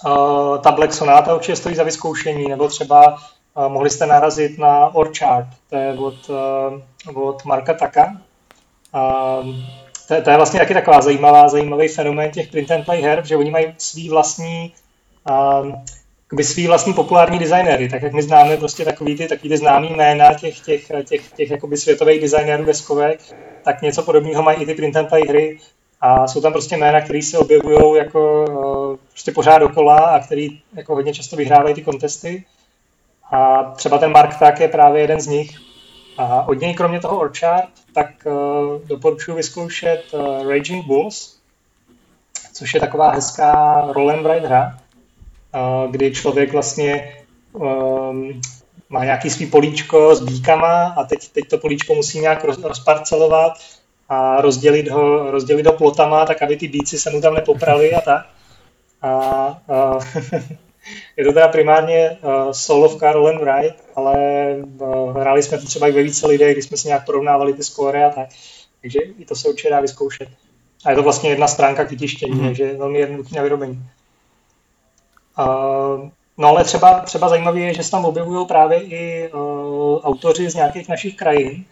[0.06, 3.18] Uh, ta Black Sonata určitě stojí za vyzkoušení, nebo třeba
[3.54, 6.30] uh, mohli jste narazit na Orchard, to je od,
[7.08, 8.20] uh, od Marka Taka.
[8.94, 9.54] Uh,
[10.08, 13.36] to, to je vlastně taky taková zajímavá, zajímavý fenomén těch print and play her, že
[13.36, 14.74] oni mají svý vlastní
[15.30, 15.72] uh,
[16.42, 20.34] svý vlastní populární designéry, tak jak my známe prostě takový ty, takový ty známý jména
[20.34, 23.20] těch, těch, těch, těch jakoby světových designérů deskovek,
[23.64, 25.58] tak něco podobného mají i ty print and play hry
[26.00, 30.60] a jsou tam prostě jména, které se objevují jako uh, prostě pořád dokola a který
[30.76, 32.44] jako hodně často vyhrávají ty kontesty.
[33.30, 35.58] A třeba ten Mark Tak je právě jeden z nich.
[36.18, 38.32] A od něj kromě toho Orchard, tak uh,
[38.86, 41.36] doporučuji vyzkoušet uh, Raging Bulls,
[42.52, 44.78] což je taková hezká roll and ride hra,
[45.54, 47.16] uh, kdy člověk vlastně
[47.52, 48.40] um,
[48.88, 53.52] má nějaký svý políčko s bíkama a teď, teď to políčko musí nějak roz, rozparcelovat
[54.08, 58.00] a rozdělit ho, rozdělit ho plotama, tak aby ty bíci se mu tam nepoprali a
[58.00, 58.26] tak.
[59.02, 59.10] A,
[59.68, 59.98] a
[61.16, 64.14] Je to teda primárně uh, solovka Roll and Ride, ale
[64.80, 67.64] uh, hráli jsme to třeba i ve více lidé, když jsme si nějak porovnávali ty
[67.64, 68.28] skóre a tak.
[68.80, 70.28] Takže i to se určitě dá vyzkoušet.
[70.84, 72.46] A je to vlastně jedna stránka k vytištění, mm-hmm.
[72.46, 73.82] takže je velmi jednoduchý na vyrobení.
[75.38, 76.08] Uh,
[76.38, 80.54] no ale třeba, třeba zajímavé je, že se tam objevují právě i uh, autoři z
[80.54, 81.64] nějakých našich krajin.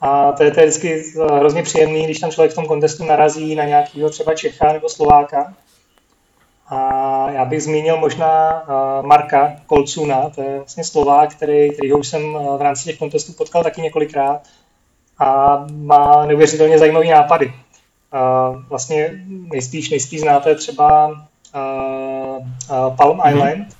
[0.00, 3.54] A to je, to je vždycky hrozně příjemný, když tam člověk v tom kontestu narazí
[3.54, 5.54] na nějakého třeba Čecha nebo Slováka,
[6.72, 8.64] a já bych zmínil možná
[9.02, 13.62] Marka Kolcuna, to je vlastně Slovák, který, kterýho už jsem v rámci těch kontestů potkal
[13.62, 14.40] taky několikrát
[15.18, 17.52] a má neuvěřitelně zajímavé nápady.
[18.68, 21.10] Vlastně nejspíš, nejspíš znáte třeba
[22.96, 23.34] Palm mhm.
[23.34, 23.76] Island,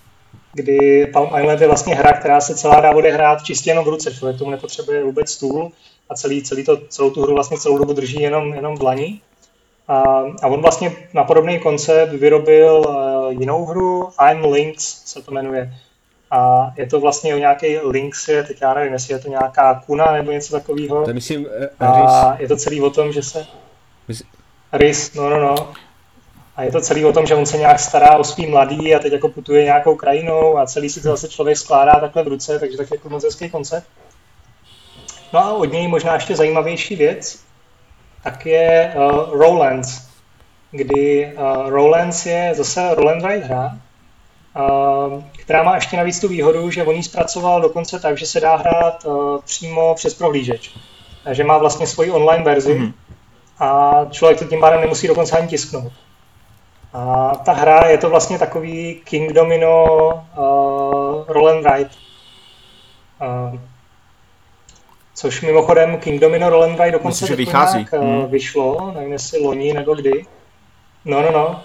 [0.52, 4.14] kdy Palm Island je vlastně hra, která se celá dá odehrát čistě jenom v ruce.
[4.14, 5.72] Člověk tomu nepotřebuje vůbec stůl
[6.08, 9.20] a celý, celý to, celou tu hru vlastně celou dobu drží jenom, jenom v dlaní.
[9.88, 9.98] A,
[10.42, 15.74] a on vlastně na podobný koncept vyrobil uh, jinou hru, I'm Links se to jmenuje.
[16.30, 19.82] A je to vlastně o nějaký Links, je, teď já nevím, jestli je to nějaká
[19.86, 21.04] kuna nebo něco takového.
[21.04, 21.46] To myslím,
[21.80, 23.46] uh, a je to celý o tom, že se...
[24.08, 24.24] Mysl...
[24.72, 25.54] Rys, no, no, no.
[26.56, 28.98] A je to celý o tom, že on se nějak stará o svý mladý a
[28.98, 32.58] teď jako putuje nějakou krajinou a celý si to zase člověk skládá takhle v ruce,
[32.58, 33.86] takže tak jako moc hezký koncept.
[35.32, 37.44] No a od něj možná ještě zajímavější věc,
[38.22, 40.08] tak je uh, Rowlands,
[40.70, 43.78] kdy uh, Rowlands je zase roll and ride hra,
[44.56, 48.40] uh, která má ještě navíc tu výhodu, že on ji zpracoval dokonce tak, že se
[48.40, 50.74] dá hrát uh, přímo přes prohlížeč.
[51.24, 52.92] Takže má vlastně svoji online verzi mm-hmm.
[53.58, 55.92] a člověk to tím pádem nemusí dokonce ani tisknout.
[56.92, 61.90] A ta hra je to vlastně takový King Domino uh, roll and ride.
[63.20, 63.60] Uh,
[65.14, 67.78] Což mimochodem King Domino Roll and Ride dokonce Myslím, že vychází.
[67.78, 68.26] Nějak, hmm.
[68.26, 70.26] vyšlo, nevím jestli loni nebo kdy.
[71.04, 71.62] No, no, no.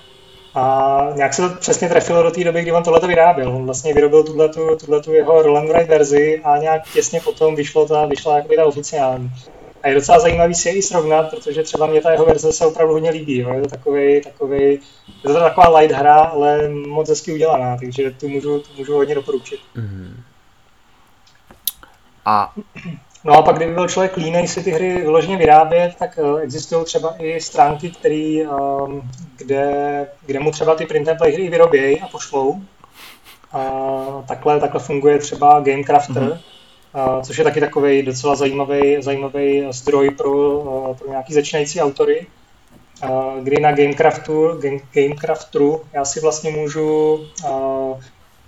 [0.56, 3.56] A nějak se to přesně trefilo do té doby, kdy on tohle vyráběl.
[3.56, 8.06] On vlastně vyrobil tuhle jeho Roll and Ride verzi a nějak těsně potom vyšlo ta,
[8.06, 9.32] vyšla jakoby ta oficiální.
[9.84, 12.66] A je docela zajímavý si je i srovnat, protože třeba mě ta jeho verze se
[12.66, 13.38] opravdu hodně líbí.
[13.38, 13.54] Jo.
[13.54, 14.80] Je to takový, takový, je
[15.24, 19.60] to taková light hra, ale moc hezky udělaná, takže tu můžu, tu můžu hodně doporučit.
[19.76, 20.14] Mm-hmm.
[22.26, 22.54] A
[23.28, 26.86] No a pak, kdyby byl člověk línej si ty hry vyloženě vyrábět, tak uh, existují
[26.86, 32.02] třeba i stránky, který, um, kde, kde mu třeba ty print and play hry vyrobějí
[32.02, 32.62] a pošlou.
[33.52, 33.64] A
[34.28, 36.24] takhle, takhle funguje třeba Gamecrafter,
[36.94, 37.22] mm-hmm.
[37.22, 42.28] což je taky takový docela zajímavý, zajímavý zdroj pro, uh, pro nějaký začínající autory,
[43.42, 47.14] kdy na Gamecraftu, Game, Gamecrafteru já si vlastně můžu
[47.50, 48.02] uh,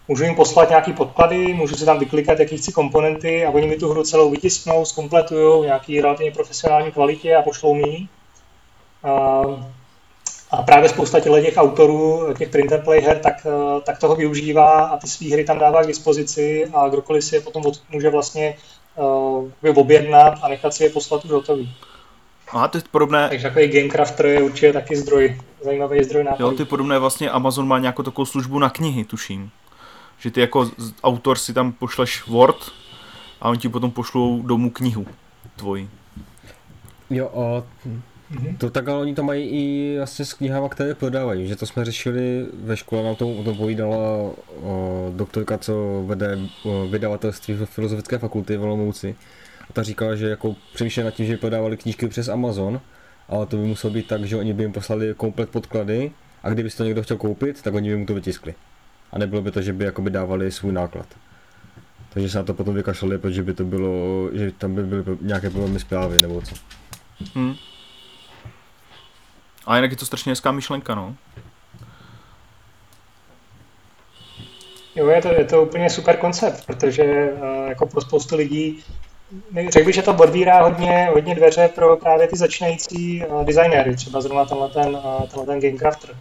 [0.10, 3.76] můžu jim poslat nějaký podklady, můžu si tam vyklikat, jaký chci komponenty a oni mi
[3.76, 8.08] tu hru celou vytisknou, zkompletují v nějaký relativně profesionální kvalitě a pošlou mi
[9.04, 9.42] a,
[10.52, 13.48] a právě spousta těch autorů, těch print and play her, tak,
[13.84, 17.42] tak toho využívá a ty své hry tam dává k dispozici a kdokoliv si je
[17.42, 18.56] potom může vlastně
[18.96, 21.76] uh, objednat a nechat si je poslat už hotový.
[22.52, 23.30] A ty podobné...
[23.30, 26.44] Takže takový Gamecrafter je určitě taky zdroj, zajímavý zdroj nápadů.
[26.44, 29.52] Jo, ty podobné vlastně Amazon má nějakou takovou službu na knihy, tuším
[30.20, 30.72] že ty jako
[31.04, 32.72] autor si tam pošleš Word
[33.42, 35.06] a oni ti potom pošlou domů knihu
[35.56, 35.90] tvoji.
[37.10, 37.64] Jo, a
[38.58, 41.86] to tak, ale oni to mají i vlastně s knihama, které prodávají, že to jsme
[41.86, 48.18] řešili ve škole, nám to, to povídala o, doktorka, co vede o, vydavatelství v Filozofické
[48.18, 49.16] fakulty v Olomouci.
[49.70, 52.82] A ta říkala, že jako přemýšleli nad tím, že prodávali knížky přes Amazon,
[53.30, 56.12] ale to by muselo být tak, že oni by jim poslali komplet podklady
[56.44, 58.54] a kdyby to někdo chtěl koupit, tak oni by mu to vytiskli
[59.12, 61.06] a nebylo by to, že by jakoby dávali svůj náklad.
[62.14, 65.50] Takže se na to potom vykašlali, protože by to bylo, že tam by byly nějaké
[65.50, 66.56] problémy zprávy nebo co.
[67.36, 67.56] Hmm.
[69.66, 71.16] A jinak je to strašně hezká myšlenka, no.
[74.96, 78.84] Jo, je to, je to úplně super koncept, protože uh, jako pro spoustu lidí,
[79.70, 84.22] řekl bych, že to odvírá hodně, hodně dveře pro právě ty začínající uh, designéry, třeba
[84.22, 86.16] zrovna tenhle ten, uh, tenhle ten Gamecrafter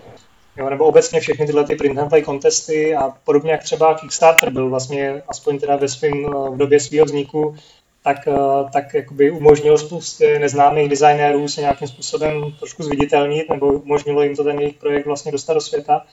[0.59, 4.50] jo, nebo obecně všechny tyhle ty print and play kontesty a podobně jak třeba Kickstarter
[4.50, 7.56] byl vlastně, aspoň teda ve svým, v době svého vzniku,
[8.04, 14.22] tak, eh, tak jakoby umožnil spoustě neznámých designérů se nějakým způsobem trošku zviditelnit, nebo umožnilo
[14.22, 16.06] jim to ten jejich projekt vlastně dostat do světa,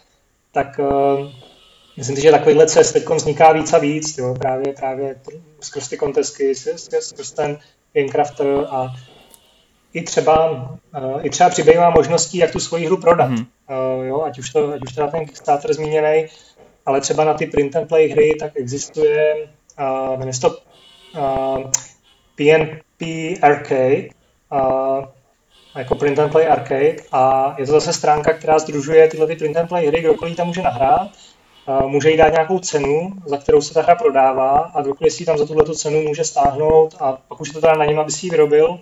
[0.51, 1.27] tak uh,
[1.97, 5.15] myslím si, že takovýhle cest teď vzniká víc a víc, jo, právě, právě
[5.59, 6.55] skrz ty kontesty,
[6.99, 7.59] skrz ten
[7.93, 8.95] Gamecrafter a
[9.95, 13.29] i třeba, uh, i třeba přibývá možností, jak tu svoji hru prodat.
[13.31, 16.25] Uh, jo, ať, už to, ať už teda ten Kickstarter zmíněný,
[16.85, 19.47] ale třeba na ty print and play hry, tak existuje
[19.79, 21.71] uh, jmenuje to uh,
[22.35, 23.01] PNP
[23.41, 24.07] Arcade,
[24.51, 25.05] uh,
[25.75, 29.57] jako print and play arcade a je to zase stránka, která združuje tyhle ty print
[29.57, 31.07] and play hry, kdokoliv tam může nahrát,
[31.67, 35.25] uh, může jí dát nějakou cenu, za kterou se ta hra prodává a kdokoliv si
[35.25, 38.11] tam za tuhle cenu může stáhnout a pak už je to teda na něm, aby
[38.11, 38.79] si ji vyrobil,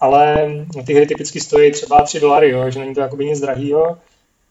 [0.00, 0.50] ale
[0.86, 3.98] ty hry typicky stojí třeba 3 dolary, jo, že není to jakoby nic drahýho,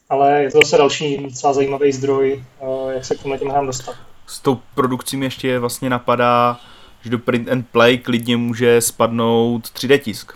[0.09, 3.65] ale je to zase další docela zajímavý zdroj, eh, jak se k tomu těm hrám
[3.65, 3.95] dostat.
[4.27, 6.59] S tou produkcí mi ještě vlastně napadá,
[7.03, 10.33] že do print and play klidně může spadnout 3D tisk,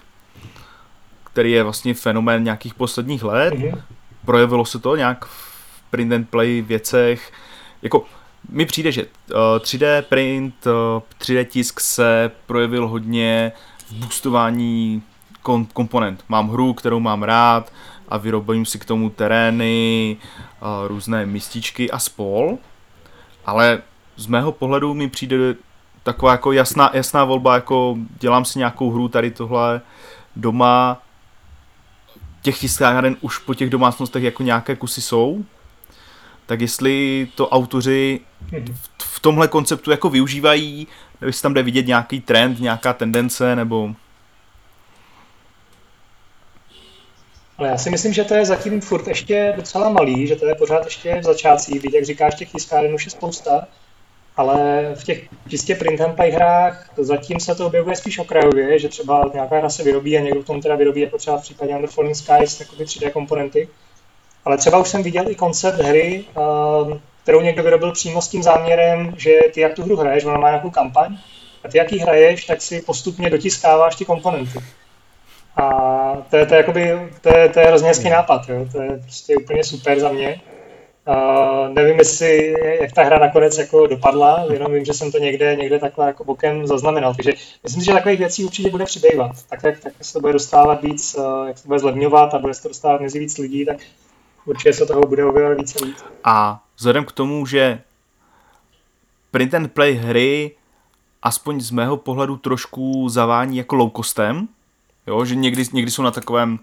[1.24, 3.54] který je vlastně fenomén nějakých posledních let.
[3.54, 3.82] Mm-hmm.
[4.26, 7.32] Projevilo se to nějak v print and play věcech,
[7.82, 8.06] jako
[8.50, 9.06] mi přijde, že
[9.60, 10.56] 3D eh, print,
[11.20, 13.52] 3D eh, tisk se projevil hodně
[13.90, 15.04] v boostování
[15.74, 16.24] komponent.
[16.30, 17.74] Mám hru, kterou mám rád
[18.10, 20.18] a vyrobím si k tomu terény,
[20.88, 22.58] různé mističky a spol,
[23.46, 23.82] ale
[24.16, 25.56] z mého pohledu mi přijde
[26.04, 29.82] taková jako jasná, jasná volba, jako dělám si nějakou hru tady tohle
[30.36, 31.02] doma,
[32.42, 35.46] těch tiskáren už po těch domácnostech jako nějaké kusy jsou,
[36.46, 38.20] tak jestli to autoři
[38.74, 40.88] v, v tomhle konceptu jako využívají,
[41.22, 43.90] nebo jestli tam jde vidět nějaký trend, nějaká tendence, nebo...
[47.58, 50.56] Ale já si myslím, že to je zatím furt ještě docela malý, že to je
[50.56, 53.68] pořád ještě v začátcích, jak říkáš, těch tiskáren už je spousta,
[54.38, 58.90] ale v těch čistě print and play hrách zatím se to objevuje spíš okrajově, že
[58.90, 61.76] třeba nějaká hra se vyrobí a někdo v tom teda vyrobí, jako třeba v případě
[61.76, 63.70] Under Falling Skies, takové 3D komponenty.
[64.46, 67.00] Ale třeba už jsem viděl i koncept hry, ehm,
[67.30, 70.50] kterou někdo vyrobil přímo s tím záměrem, že ty jak tu hru hraješ, ona má
[70.50, 71.18] nějakou kampaň,
[71.64, 74.60] a ty jak ji hraješ, tak si postupně dotiskáváš ty komponenty.
[75.56, 75.70] A
[76.30, 78.66] to je, to je, jakoby, to je, to je hrozně hezký nápad, jo?
[78.72, 80.42] to je prostě úplně super za mě.
[81.08, 85.56] Uh, nevím, jestli, jak ta hra nakonec jako dopadla, jenom vím, že jsem to někde,
[85.56, 87.14] někde takhle jako bokem zaznamenal.
[87.16, 89.32] Takže myslím si, že takových věcí určitě bude přibývat.
[89.50, 92.54] Tak jak, tak se to bude dostávat víc, uh, jak se bude zlevňovat a bude
[92.54, 93.78] se to dostávat mezi víc lidí, tak
[94.46, 96.04] určitě se toho bude objevovat víc a víc.
[96.24, 97.82] A vzhledem k tomu, že
[99.32, 100.56] print and play hry
[101.22, 104.48] aspoň z mého pohledu trošku zavání jako low costem,
[105.10, 106.60] Jo, že někdy, někdy jsou na takovém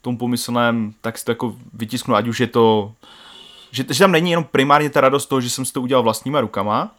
[0.00, 2.92] tom pomyslném, tak si to jako vytisknu, ať už je to,
[3.70, 6.40] že, že tam není jenom primárně ta radost toho, že jsem si to udělal vlastníma
[6.40, 6.94] rukama,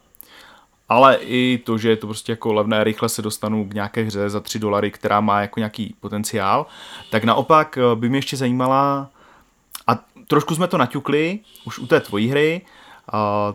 [0.88, 4.30] ale i to, že je to prostě jako levné, rychle se dostanu k nějaké hře
[4.30, 6.66] za 3 dolary, která má jako nějaký potenciál,
[7.10, 9.10] tak naopak eh, by mě ještě zajímala,
[10.26, 12.60] trošku jsme to naťukli, už u té tvojí hry,
[13.12, 13.54] a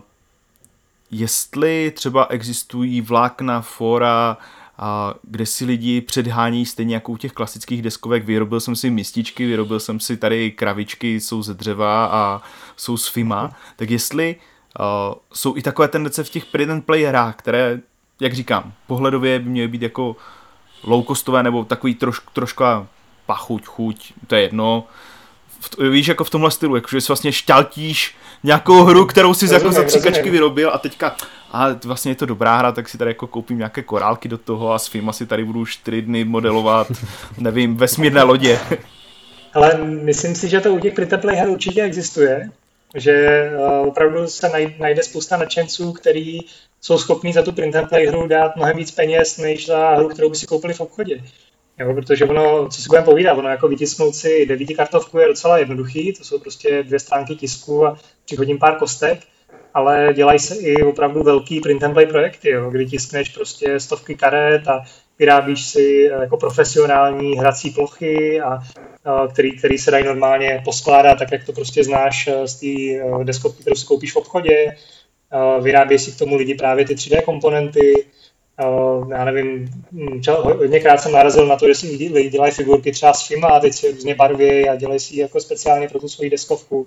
[1.10, 4.36] jestli třeba existují vlákna, fora,
[4.78, 8.24] a kde si lidi předhání stejně jako u těch klasických deskovek.
[8.24, 12.42] Vyrobil jsem si mističky, vyrobil jsem si tady kravičky, jsou ze dřeva a
[12.76, 13.50] jsou z FIMA.
[13.76, 14.36] Tak jestli
[14.80, 17.80] uh, jsou i takové tendence v těch print and play hrách, které,
[18.20, 20.16] jak říkám, pohledově by měly být jako
[20.84, 22.86] low costové nebo takový troš, troška
[23.26, 24.84] pachuť, chuť, to je jedno,
[25.62, 29.72] v, víš, jako v tomhle stylu, jakože si vlastně šťaltíš nějakou hru, kterou si jako
[29.72, 31.16] za příkačky vyrobil a teďka,
[31.52, 34.72] a vlastně je to dobrá hra, tak si tady jako koupím nějaké korálky do toho
[34.72, 36.86] a s firma si tady budu čtyři dny modelovat,
[37.38, 38.58] nevím, vesmírné lodě.
[39.54, 42.50] Ale myslím si, že to u těch free play her určitě existuje,
[42.94, 46.38] že uh, opravdu se najde spousta nadšenců, který
[46.80, 50.08] jsou schopní za tu print and play hru dát mnohem víc peněz, než za hru,
[50.08, 51.22] kterou by si koupili v obchodě.
[51.78, 56.12] Jo, protože ono, co si budeme povídat, ono jako vytisknout si devítikartovku je docela jednoduchý,
[56.12, 59.20] to jsou prostě dvě stránky tisku a přihodím pár kostek,
[59.74, 64.14] ale dělají se i opravdu velký print and play projekty, jo, kdy tiskneš prostě stovky
[64.14, 64.84] karet a
[65.18, 68.58] vyrábíš si eh, jako profesionální hrací plochy, a,
[69.04, 72.66] a který, který se dají normálně poskládat, tak jak to prostě znáš eh, z té
[72.66, 74.76] eh, deskovky, kterou si koupíš v obchodě.
[75.60, 78.04] Vyrábějí si k tomu lidi právě ty 3D komponenty,
[79.10, 80.20] já nevím, hm,
[80.58, 83.72] hodněkrát jsem narazil na to, že si lidi dělají figurky třeba s FIMA a teď
[83.74, 86.86] si různě barvy a dělají si jako speciálně pro tu svoji deskovku.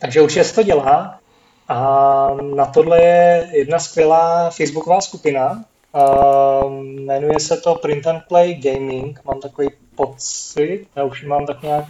[0.00, 1.20] Takže určitě se to dělá.
[1.68, 5.64] A na tohle je jedna skvělá facebooková skupina.
[5.92, 9.20] Uh, jmenuje se to Print and Play Gaming.
[9.24, 11.84] Mám takový pocit, já už mám tak nějak...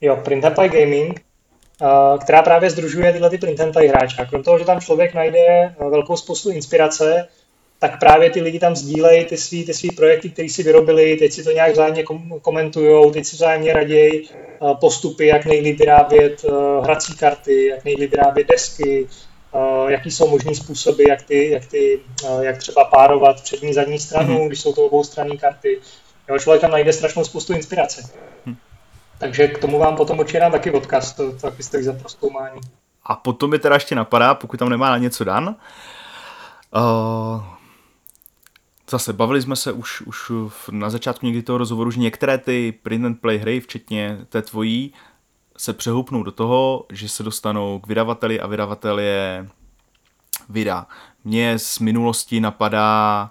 [0.00, 1.20] Jo, Print and Play Gaming,
[1.80, 4.22] uh, která právě združuje tyhle ty print and play hráče.
[4.22, 7.28] A krom toho, že tam člověk najde velkou spoustu inspirace,
[7.84, 11.32] tak právě ty lidi tam sdílejí ty svý, ty svý projekty, které si vyrobili, teď
[11.32, 12.04] si to nějak vzájemně
[12.42, 18.10] komentují, teď si vzájemně raději eh, postupy, jak nejlíp vyrábět eh, hrací karty, jak nejlíp
[18.10, 19.06] vyrábět desky,
[19.54, 22.00] eh, jaký jsou možný způsoby, jak, ty, jak, ty,
[22.40, 24.46] jak třeba párovat přední zadní stranu, mm-hmm.
[24.46, 25.80] když jsou to obou straní karty.
[26.28, 28.10] Jo, člověk tam najde strašnou spoustu inspirace.
[28.46, 28.56] Mm.
[29.18, 32.60] Takže k tomu vám potom určitě dám taky odkaz, to, to taky stojí za proskoumání.
[33.04, 35.56] A potom mi teda ještě napadá, pokud tam nemá na něco dan,
[36.76, 37.53] uh,
[38.90, 40.32] zase bavili jsme se už, už
[40.70, 44.92] na začátku někdy toho rozhovoru, že některé ty print and play hry, včetně té tvojí,
[45.56, 49.48] se přehoupnou do toho, že se dostanou k vydavateli a vydavatel je
[50.48, 50.86] vydá.
[51.24, 53.30] Mně z minulosti napadá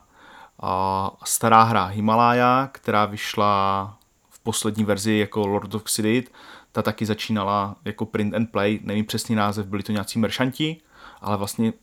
[0.62, 3.98] a, stará hra Himalaya, která vyšla
[4.30, 6.32] v poslední verzi jako Lord of Xidit.
[6.72, 10.82] Ta taky začínala jako print and play, nevím přesný název, byli to nějací meršanti,
[11.22, 11.74] ale vlastně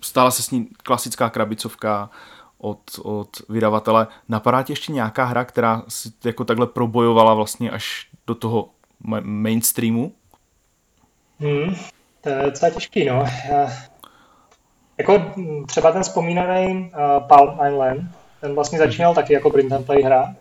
[0.00, 2.10] stala se s ní klasická krabicovka,
[2.58, 4.06] od, od vydavatele.
[4.28, 8.68] Napadá ti ještě nějaká hra, která si jako takhle probojovala vlastně až do toho
[9.20, 10.12] mainstreamu?
[11.40, 11.74] Hmm,
[12.20, 13.24] to je docela těžký, no.
[13.50, 13.68] Já,
[14.98, 15.22] jako
[15.66, 18.02] třeba ten vzpomínaný uh, Palm Island,
[18.40, 20.34] ten vlastně začínal taky jako print and play hra.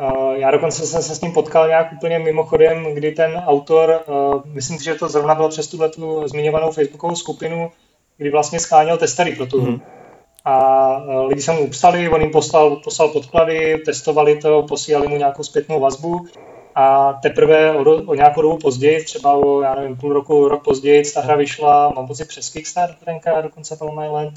[0.00, 4.42] Uh, já dokonce jsem se s ním potkal nějak úplně mimochodem, kdy ten autor, uh,
[4.44, 7.70] myslím si, že to zrovna bylo přes tuhle tu zmiňovanou facebookovou skupinu,
[8.16, 9.70] kdy vlastně scháněl testery pro tu hru.
[9.72, 10.01] Hmm
[10.44, 15.16] a e, lidi se mu psali, on jim poslal, poslal podklady, testovali to, posílali mu
[15.16, 16.26] nějakou zpětnou vazbu
[16.74, 21.04] a teprve o, o nějakou dobu později, třeba o, já nevím, půl roku, rok později,
[21.14, 24.34] ta hra vyšla, mám pocit přes Kickstarter, dokonce Palm Island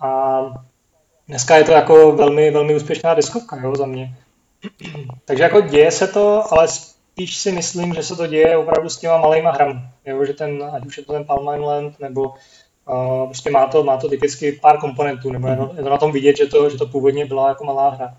[0.00, 0.40] a
[1.28, 4.14] dneska je to jako velmi, velmi úspěšná deskovka, jo, za mě.
[5.24, 8.96] Takže jako děje se to, ale spíš si myslím, že se to děje opravdu s
[8.96, 12.34] těma malýma hrami, jo, že ten, ať už je to ten Palm Island, nebo
[12.88, 15.76] Uh, prostě má to, má to typicky pár komponentů, nebo mm-hmm.
[15.76, 18.16] je to na tom vidět, že to, že to původně byla jako malá hra.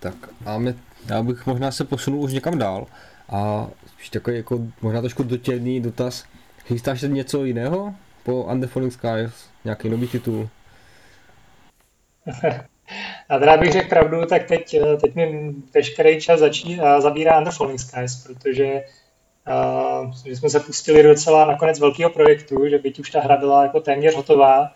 [0.00, 0.14] Tak
[0.46, 0.74] a my,
[1.08, 2.86] já bych možná se posunul už někam dál
[3.28, 6.24] a spíš takový jako možná trošku dotěrný dotaz.
[6.64, 9.32] Chystáš se něco jiného po Underfalling Skies?
[9.64, 10.48] Nějaký nový titul?
[13.28, 18.26] A teda bych řekl pravdu, tak teď, teď mi veškerý čas začí, zabírá Underfalling Skies,
[18.26, 18.82] protože
[19.48, 23.36] Uh, že jsme se pustili do docela nakonec velkého projektu, že byť už ta hra
[23.36, 24.72] byla jako téměř hotová,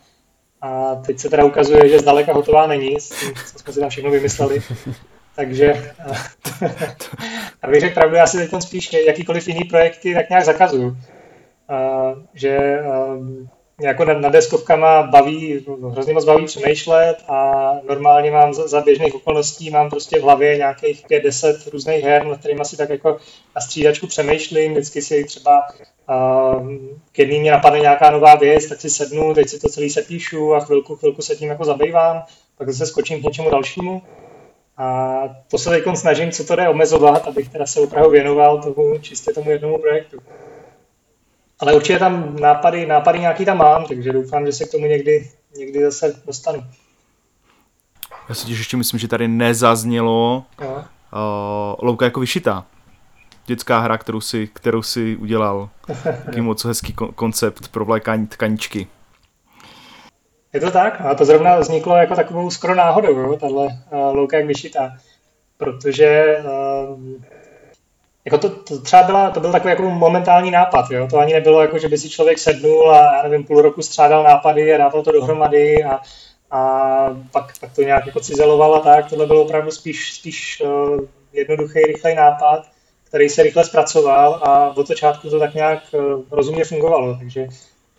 [0.60, 3.88] a teď se teda ukazuje, že zdaleka hotová není, s tím, co jsme si tam
[3.90, 4.62] všechno vymysleli.
[5.36, 5.72] Takže,
[7.62, 10.88] abych řekl pravdu, já si teď spíš jakýkoliv jiný projekty tak nějak zakazuju.
[10.88, 10.96] Uh,
[12.34, 13.46] že uh,
[13.80, 19.14] jako nad, nad deskovkama baví, hrozně moc baví přemýšlet a normálně mám za, za běžných
[19.14, 23.18] okolností, mám prostě v hlavě nějakých 5-10 různých her, nad kterými si tak jako
[23.56, 25.68] na střídačku přemýšlím, vždycky si třeba
[26.08, 26.70] uh,
[27.12, 30.54] k jedným mě napadne nějaká nová věc, tak si sednu, teď si to celý sepíšu
[30.54, 32.22] a chvilku, chvilku se tím jako zabývám,
[32.58, 34.02] pak zase skočím k něčemu dalšímu.
[34.78, 38.98] A to se teď snažím, co to jde omezovat, abych teda se opravdu věnoval tomu,
[38.98, 40.18] čistě tomu jednomu projektu.
[41.60, 45.30] Ale určitě tam nápady, nápady nějaký tam mám, takže doufám, že se k tomu někdy,
[45.58, 46.64] někdy zase dostanu.
[48.28, 50.66] Já si těž ještě myslím, že tady nezaznělo uh,
[51.78, 52.66] Louka jako vyšitá.
[53.46, 55.68] Dětská hra, kterou si, kterou si udělal.
[56.24, 58.86] Taký moc hezký koncept pro vlékání tkaničky.
[60.52, 61.00] Je to tak?
[61.00, 64.96] A to zrovna vzniklo jako takovou skoro náhodou, jo, tahle uh, louka jak vyšitá.
[65.56, 67.00] Protože uh,
[68.26, 71.08] jako to, to třeba byla, to byl takový jako momentální nápad, jo?
[71.10, 74.24] to ani nebylo jako, že by si člověk sednul a já nevím, půl roku střádal
[74.24, 76.00] nápady a dával to dohromady a,
[76.50, 76.60] a
[77.32, 81.00] pak, pak to nějak jako cizeloval a tak, tohle bylo opravdu spíš, spíš uh,
[81.32, 82.66] jednoduchý, rychlej nápad,
[83.04, 87.48] který se rychle zpracoval a od začátku to tak nějak uh, rozumně fungovalo, takže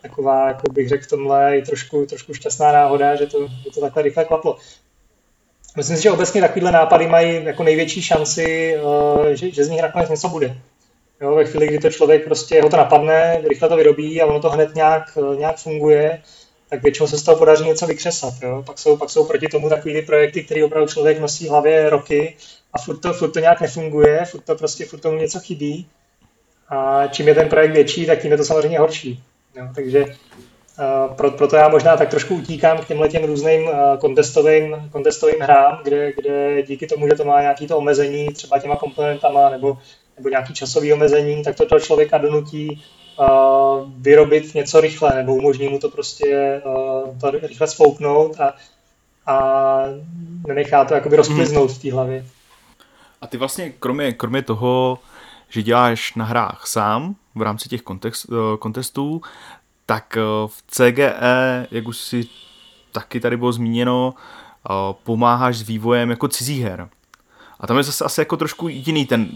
[0.01, 3.82] taková, jako bych řekl, v tomhle je trošku, trošku šťastná náhoda, že to, že to
[3.82, 4.57] takhle rychle klaplo.
[5.78, 9.82] Myslím si, že obecně takovéhle nápady mají jako největší šanci, eh, že, že z nich
[9.82, 10.57] nakonec něco bude.
[11.21, 14.39] Jo, ve chvíli, kdy to člověk prostě ho to napadne, rychle to vyrobí a ono
[14.39, 16.21] to hned nějak, eh, nějak funguje,
[16.69, 18.34] tak většinou se z toho podaří něco vykřesat.
[18.41, 18.63] Jo.
[18.65, 22.36] Pak, jsou, pak jsou proti tomu takové projekty, které opravdu člověk nosí v hlavě roky
[22.73, 25.88] a furt to, furt to nějak nefunguje, furt to prostě furt tomu něco chybí.
[26.69, 29.23] A čím je ten projekt větší, tak tím je to samozřejmě horší.
[29.55, 29.67] Jo.
[29.75, 30.05] Takže
[31.15, 33.69] pro, proto já možná tak trošku utíkám k těmhle těm různým
[33.99, 38.75] kontestovým, kontestovým hrám, kde, kde díky tomu, že to má nějaké to omezení třeba těma
[38.75, 39.78] komponentama nebo,
[40.17, 42.84] nebo nějaký časový omezení, tak to toho člověka donutí
[43.19, 48.53] uh, vyrobit něco rychle nebo umožní mu to prostě uh, to rychle spouknout a,
[49.25, 49.84] a
[50.47, 52.25] nenechá to jakoby rozpliznout v té hlavě.
[53.21, 54.99] A ty vlastně kromě, kromě toho,
[55.49, 58.25] že děláš na hrách sám v rámci těch kontest,
[58.59, 59.21] kontestů,
[59.88, 62.27] tak eh, v CGE, jak už si
[62.91, 64.73] taky tady bylo zmíněno, eh,
[65.03, 66.89] pomáháš s vývojem jako cizích her.
[67.59, 69.29] A tam je zase asi jako trošku jiný ten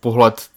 [0.00, 0.50] pohled,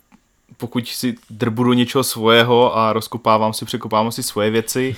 [0.58, 4.96] pokud si drbu do něčeho svého a rozkopávám si, překopávám si svoje věci.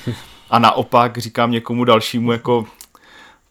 [0.49, 2.65] A naopak říkám někomu dalšímu jako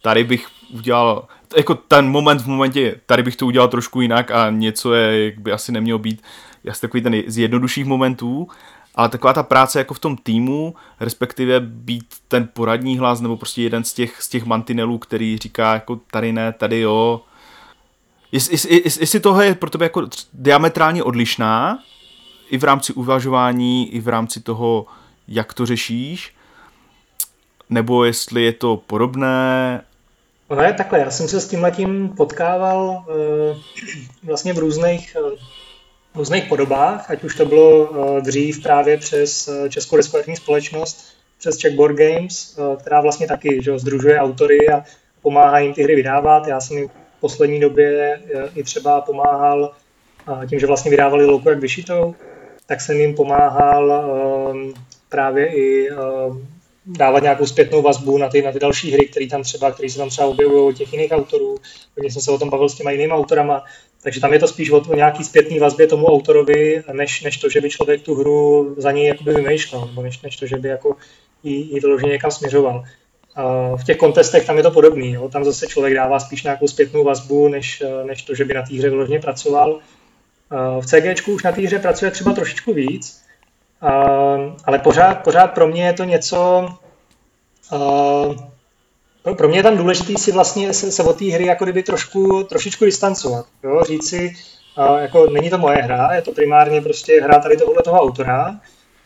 [0.03, 4.51] tady bych udělal, jako ten moment v momentě, tady bych to udělal trošku jinak a
[4.51, 6.23] něco je, jak by asi nemělo být,
[6.71, 8.49] asi takový ten z jednodušších momentů,
[8.95, 13.63] ale taková ta práce jako v tom týmu, respektive být ten poradní hlas nebo prostě
[13.63, 17.21] jeden z těch, z těch mantinelů, který říká jako tady ne, tady jo.
[18.33, 21.79] Jest, jest, jest, jestli tohle je pro tebe jako diametrálně odlišná,
[22.51, 24.87] i v rámci uvažování, i v rámci toho,
[25.29, 26.35] jak to řešíš,
[27.71, 29.81] nebo jestli je to podobné.
[30.49, 33.57] Ono je takhle, já jsem se s tím letím potkával uh,
[34.23, 35.39] vlastně v různých uh,
[36.15, 41.05] různých podobách, ať už to bylo eh, dřív právě přes eh, Českou diskoherní společnost,
[41.39, 44.85] přes Czech Board Games, eh, která vlastně taky že, združuje autory a
[45.23, 46.49] pomáhá jim ty hry vydávat.
[46.49, 48.21] Já jsem jim v poslední době
[48.55, 49.73] i třeba pomáhal
[50.49, 52.15] tím, že vlastně vydávali louku jak vyšitou,
[52.67, 54.05] tak jsem jim pomáhal
[55.09, 55.91] právě i
[56.87, 59.99] dávat nějakou zpětnou vazbu na ty, na ty další hry, které tam třeba, které se
[59.99, 61.57] tam třeba objevují od těch jiných autorů.
[61.97, 63.65] Hodně jsem se o tom bavil s těma jinými autorama,
[64.03, 67.61] takže tam je to spíš o, nějaký zpětný vazbě tomu autorovi, než, než to, že
[67.61, 70.97] by člověk tu hru za něj jakoby vymýšlel, nebo než, než to, že by jako
[71.43, 72.85] ji, ji vyloženě někam směřoval.
[73.35, 75.29] A v těch kontestech tam je to podobný, jo?
[75.29, 78.75] tam zase člověk dává spíš nějakou zpětnou vazbu, než, než to, že by na té
[78.75, 79.79] hře vyloženě pracoval.
[80.51, 83.23] A v CG už na té hře pracuje třeba trošičku víc,
[83.81, 83.91] a,
[84.65, 86.69] ale pořád, pořád pro mě je to něco,
[89.23, 91.83] pro, pro mě je tam důležité si vlastně se, se od té hry jako kdyby
[91.83, 93.47] trošku, trošičku distancovat.
[93.63, 93.83] Jo?
[93.87, 94.33] Říct si,
[94.79, 98.61] uh, jako není to moje hra, je to primárně prostě hra tady tohohle toho autora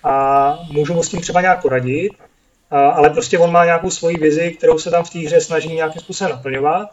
[0.05, 4.17] a můžu mu s tím třeba nějak poradit, uh, ale prostě on má nějakou svoji
[4.17, 6.89] vizi, kterou se tam v té hře snaží nějakým způsobem naplňovat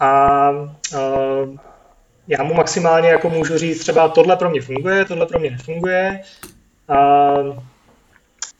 [0.00, 1.56] a uh,
[2.28, 6.20] já mu maximálně jako můžu říct třeba tohle pro mě funguje, tohle pro mě nefunguje,
[6.90, 7.58] uh,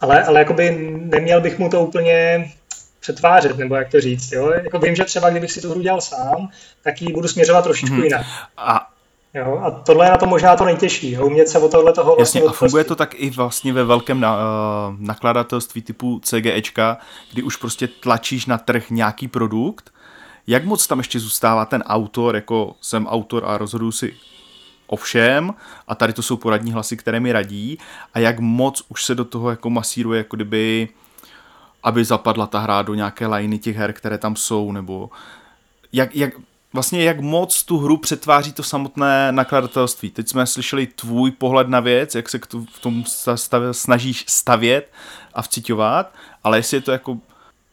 [0.00, 2.50] ale, ale jakoby neměl bych mu to úplně
[3.04, 4.32] přetvářet, nebo jak to říct.
[4.32, 4.50] Jo?
[4.50, 6.48] Jako vím, že třeba kdybych si tu hru dělal sám,
[6.82, 8.04] tak ji budu směřovat trošičku hmm.
[8.04, 8.26] jinak.
[8.56, 8.90] A
[9.36, 12.16] Jo, a tohle je na to možná to nejtěžší, jo, umět se o tohle toho
[12.16, 14.40] vlastně Jasně, a funguje to tak i vlastně ve velkém na, uh,
[14.98, 16.98] nakladatelství typu CGEčka,
[17.32, 19.90] kdy už prostě tlačíš na trh nějaký produkt,
[20.46, 24.14] jak moc tam ještě zůstává ten autor, jako jsem autor a rozhoduju si
[24.86, 25.54] o všem
[25.88, 27.78] a tady to jsou poradní hlasy, které mi radí
[28.14, 30.88] a jak moc už se do toho jako masíruje jako kdyby
[31.84, 35.10] aby zapadla ta hra do nějaké lajny těch her, které tam jsou, nebo
[35.92, 36.34] jak, jak,
[36.72, 40.10] vlastně jak moc tu hru přetváří to samotné nakladatelství.
[40.10, 43.04] Teď jsme slyšeli tvůj pohled na věc, jak se k tu, v tom
[43.34, 44.92] stav, snažíš stavět
[45.34, 46.14] a vciťovat,
[46.44, 47.18] ale jestli je to jako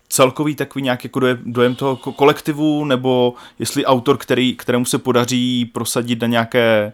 [0.09, 5.66] celkový takový nějaký jako dojem, dojem toho kolektivu, nebo jestli autor, který, kterému se podaří
[5.66, 6.93] prosadit na nějaké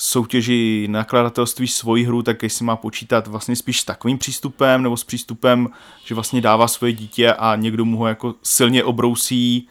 [0.00, 5.04] soutěži nakladatelství svoji hru, tak jestli má počítat vlastně spíš s takovým přístupem, nebo s
[5.04, 5.68] přístupem,
[6.04, 9.68] že vlastně dává svoje dítě a někdo mu ho jako silně obrousí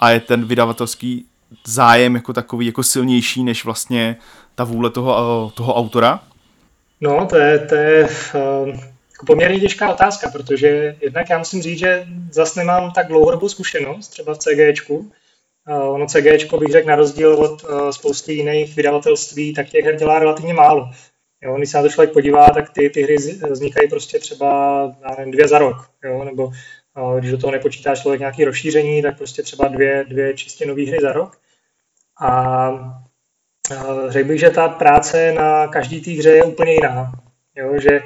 [0.00, 1.26] a je ten vydavatelský
[1.66, 4.16] zájem jako takový jako silnější než vlastně
[4.54, 6.20] ta vůle toho, toho autora?
[7.00, 8.76] No, to je, to je uh,
[9.26, 14.34] poměrně těžká otázka, protože jednak já musím říct, že zase nemám tak dlouhodobou zkušenost, třeba
[14.34, 15.12] v CGčku.
[15.68, 19.96] Uh, ono CGčko bych řekl na rozdíl od uh, spousty jiných vydavatelství, tak těch her
[19.96, 20.90] dělá relativně málo.
[21.42, 23.16] Jo, když se na to člověk podívá, tak ty, ty hry
[23.50, 26.52] vznikají prostě třeba nevím, dvě za rok, jo, nebo
[27.18, 30.98] když do toho nepočítá člověk nějaké rozšíření, tak prostě třeba dvě, dvě čistě nové hry
[31.02, 31.36] za rok.
[32.20, 33.02] A
[34.08, 37.12] řekl bych, že ta práce na každý té hře je úplně jiná.
[37.56, 38.00] Jo, že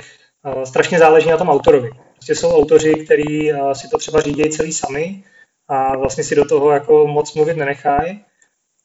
[0.65, 1.91] strašně záleží na tom autorovi.
[2.15, 5.25] Prostě jsou autoři, kteří si to třeba řídí celý sami
[5.69, 8.25] a vlastně si do toho jako moc mluvit nenechají.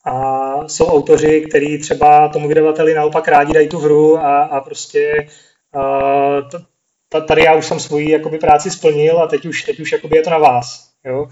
[0.05, 5.27] A jsou autoři, kteří třeba tomu vydavateli naopak rádi dají tu hru a, a prostě
[5.75, 9.91] uh, to, tady já už jsem svoji jakoby, práci splnil a teď už, teď už
[9.91, 10.89] jakoby, je to na vás.
[11.05, 11.27] Jo?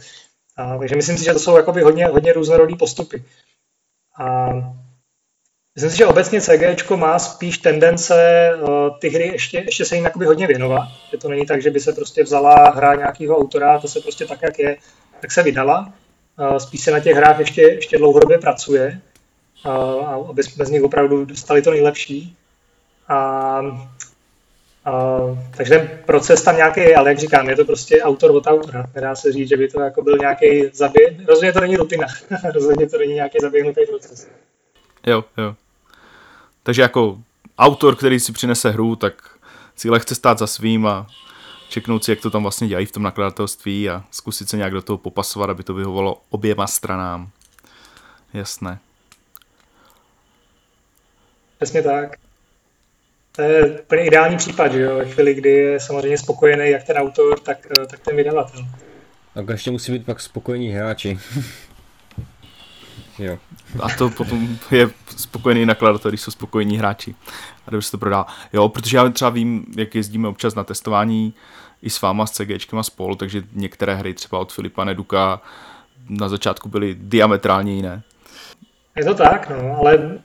[0.58, 3.24] A, takže myslím si, že to jsou jakoby, hodně, hodně různorodý postupy.
[4.20, 4.50] A
[5.76, 10.06] myslím si, že obecně CG má spíš tendence uh, ty hry ještě, ještě se jim
[10.06, 10.88] jakoby hodně věnovat.
[11.12, 14.26] Že to není tak, že by se prostě vzala hra nějakého autora, to se prostě
[14.26, 14.78] tak, jak je,
[15.22, 15.94] tak se vydala.
[16.58, 19.02] Spíš se na těch hrách ještě, ještě dlouhodobě pracuje,
[20.30, 22.36] aby jsme z nich opravdu dostali to nejlepší.
[23.08, 23.62] A
[24.88, 28.48] Uh, takže ten proces tam nějaký je, ale jak říkám, je to prostě autor od
[28.48, 28.86] autora.
[28.96, 31.28] Nedá se říct, že by to jako byl nějaký zaběh.
[31.28, 32.08] Rozhodně to není rutina.
[32.54, 34.28] Rozhodně to není nějaký zaběhnutý proces.
[35.08, 35.56] Jo, jo.
[36.64, 37.18] Takže jako
[37.58, 39.14] autor, který si přinese hru, tak
[39.76, 41.08] cíle chce stát za svým a
[41.70, 44.82] čeknout si, jak to tam vlastně dělají v tom nakladatelství a zkusit se nějak do
[44.82, 47.30] toho popasovat, aby to vyhovovalo oběma stranám.
[48.34, 48.80] Jasné.
[51.58, 52.18] Přesně tak
[53.40, 56.98] to je úplně ideální případ, že jo, ve chvíli, kdy je samozřejmě spokojený jak ten
[56.98, 58.66] autor, tak, eh, tak ten vydavatel.
[59.36, 61.20] A ještě musí být pak spokojení hráči.
[63.20, 63.38] jo.
[63.80, 67.16] A to potom je spokojený nakladatel, když jsou spokojení hráči.
[67.68, 68.26] A dobře se to prodá.
[68.54, 71.34] Jo, protože já třeba vím, jak jezdíme občas na testování
[71.82, 75.42] i s váma, s CGčkem a spol, takže některé hry třeba od Filipa Neduka
[76.10, 78.04] na začátku byly diametrálně jiné.
[78.96, 80.20] Je to tak, no, ale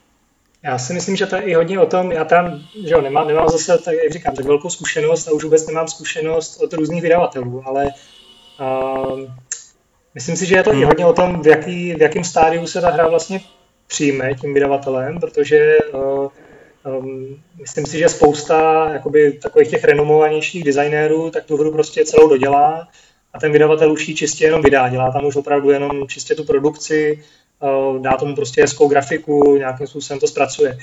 [0.62, 3.28] já si myslím, že to je i hodně o tom, já tam že jo, nemám,
[3.28, 7.03] nemám zase, tak, jak říkám, tak velkou zkušenost a už vůbec nemám zkušenost od různých
[7.03, 7.84] vydavatelů, ale
[8.61, 9.20] uh,
[10.15, 12.81] myslím si, že je to i hodně o tom, v, jaký, v jakém stádiu se
[12.81, 13.41] ta hra vlastně
[13.87, 16.29] přijme tím vydavatelem, protože uh,
[16.99, 22.29] um, myslím si, že spousta jakoby, takových těch renomovanějších designérů tak tu hru prostě celou
[22.29, 22.89] dodělá
[23.33, 26.45] a ten vydavatel už ji čistě jenom vydá, dělá tam už opravdu jenom čistě tu
[26.45, 27.23] produkci,
[27.65, 30.79] Eh, dá tomu prostě hezkou grafiku, nějakým způsobem to zpracuje.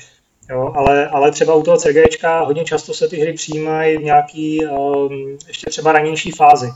[0.49, 4.65] Jo, ale, ale třeba u toho CGčka hodně často se ty hry přijímají v nějaký
[4.65, 6.67] um, ještě třeba ranější fázi,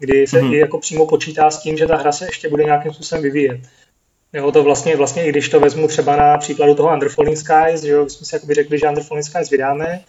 [0.00, 0.52] kdy se mm-hmm.
[0.52, 3.60] i jako přímo počítá s tím, že ta hra se ještě bude nějakým způsobem vyvíjet.
[4.32, 7.90] Jo, to vlastně, vlastně, i když to vezmu třeba na příkladu toho Underfalling Skies, že
[7.90, 10.00] jo, jsme si jakoby řekli, že Underfalling Skies vydáme,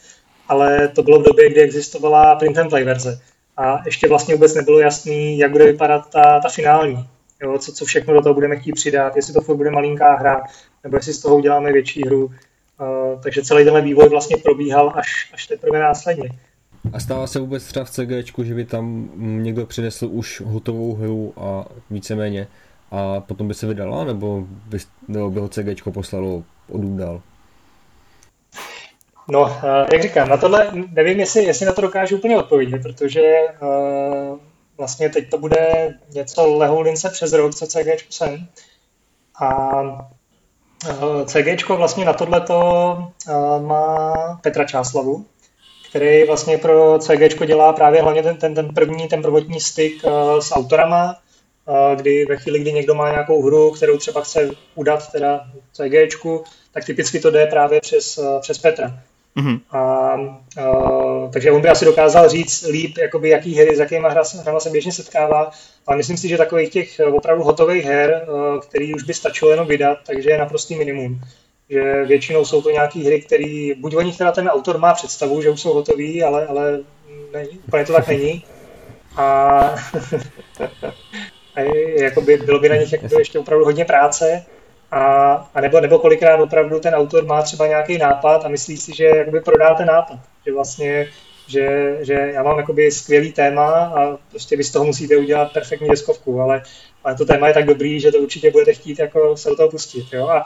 [0.47, 3.21] ale to bylo v době, kdy existovala print and play verze.
[3.57, 7.07] A ještě vlastně vůbec nebylo jasný, jak bude vypadat ta, ta finální
[7.41, 10.43] jo, co, co všechno do toho budeme chtít přidat, jestli to furt bude malinká hra,
[10.83, 12.25] nebo jestli z toho uděláme větší hru.
[12.25, 16.29] Uh, takže celý tenhle vývoj vlastně probíhal až, až teprve následně.
[16.93, 21.34] A stává se vůbec třeba v CG, že by tam někdo přinesl už hotovou hru
[21.38, 22.47] a víceméně
[22.91, 24.77] a potom by se vydala, nebo by,
[25.07, 27.21] nebo by ho CG poslalo odům dál?
[29.27, 29.57] No,
[29.93, 33.21] jak říkám, na tohle nevím, jestli, jestli na to dokážu úplně odpovědět, protože
[33.61, 34.39] uh,
[34.77, 38.47] vlastně teď to bude něco leholince přes rok, co CG jsem.
[39.41, 39.71] A
[40.89, 44.13] eh, CG vlastně na tohleto eh, má
[44.43, 45.25] Petra Čáslavu,
[45.91, 50.41] který vlastně pro CG dělá právě hlavně ten, ten, ten první, ten prvotní styk eh,
[50.41, 51.15] s autorama,
[51.95, 56.25] kdy ve chvíli, kdy někdo má nějakou hru, kterou třeba chce udat teda CG,
[56.71, 58.99] tak typicky to jde právě přes, přes Petra.
[59.37, 59.59] Mm-hmm.
[59.71, 64.23] A, a, takže on by asi dokázal říct líp, jakoby, jaký hry, s jakýma hra,
[64.41, 65.51] hrama se běžně setkává.
[65.87, 68.25] Ale myslím si, že takových těch opravdu hotových her,
[68.61, 71.21] který už by stačilo jenom vydat, takže je naprostý minimum.
[71.72, 75.41] Že většinou jsou to nějaké hry, které buď o nich teda ten autor má představu,
[75.41, 76.80] že už jsou hotové, ale, ale
[77.34, 78.43] ne, úplně to tak není.
[79.17, 79.24] A,
[81.55, 81.61] a
[82.01, 84.45] jakoby bylo by na nich jakoby ještě opravdu hodně práce.
[84.91, 88.95] A, a nebo, nebo kolikrát opravdu ten autor má třeba nějaký nápad a myslí si,
[88.95, 90.19] že jakoby prodá ten nápad.
[90.45, 91.07] Že vlastně
[91.47, 95.89] že, že já mám jakoby skvělý téma a prostě vy z toho musíte udělat perfektní
[95.89, 96.63] deskovku, ale,
[97.03, 99.69] ale to téma je tak dobrý, že to určitě budete chtít jako se do toho
[99.69, 100.05] pustit.
[100.13, 100.28] Jo?
[100.28, 100.45] A,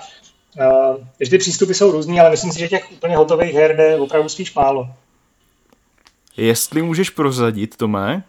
[0.62, 0.96] a
[1.30, 4.54] ty přístupy jsou různý, ale myslím si, že těch úplně hotových her jde opravdu spíš
[4.54, 4.90] málo.
[6.38, 8.24] Jestli můžeš prozradit, Tome,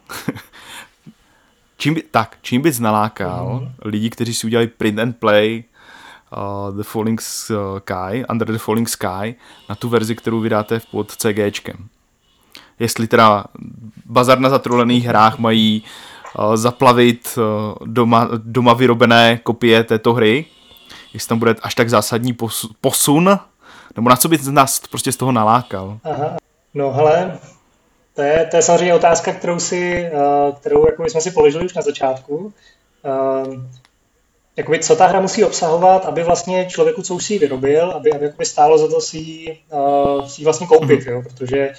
[1.77, 3.71] čím by, tak, čím bys nalákal mm-hmm.
[3.85, 5.63] lidi, kteří si udělali print and play
[6.37, 9.35] uh, The Falling Sky, Under the Falling Sky,
[9.69, 11.89] na tu verzi, kterou vydáte pod CGčkem?
[12.79, 13.45] jestli teda
[14.05, 15.83] bazar na zatrolených hrách mají
[16.39, 20.45] uh, zaplavit uh, doma, doma vyrobené kopie této hry,
[21.13, 22.37] jestli tam bude až tak zásadní
[22.81, 23.39] posun,
[23.95, 25.99] nebo na co by nás prostě z toho nalákal.
[26.03, 26.37] Aha.
[26.73, 27.39] No hele,
[28.13, 31.73] to je, to je samozřejmě otázka, kterou, si, uh, kterou jako jsme si položili už
[31.73, 32.35] na začátku.
[32.35, 33.53] Uh,
[34.57, 38.11] jakoby, co ta hra musí obsahovat, aby vlastně člověku, co už si ji vyrobil, aby,
[38.11, 39.59] aby stálo za to si ji,
[40.27, 41.11] si ji vlastně koupit, mm-hmm.
[41.11, 41.21] jo?
[41.21, 41.73] protože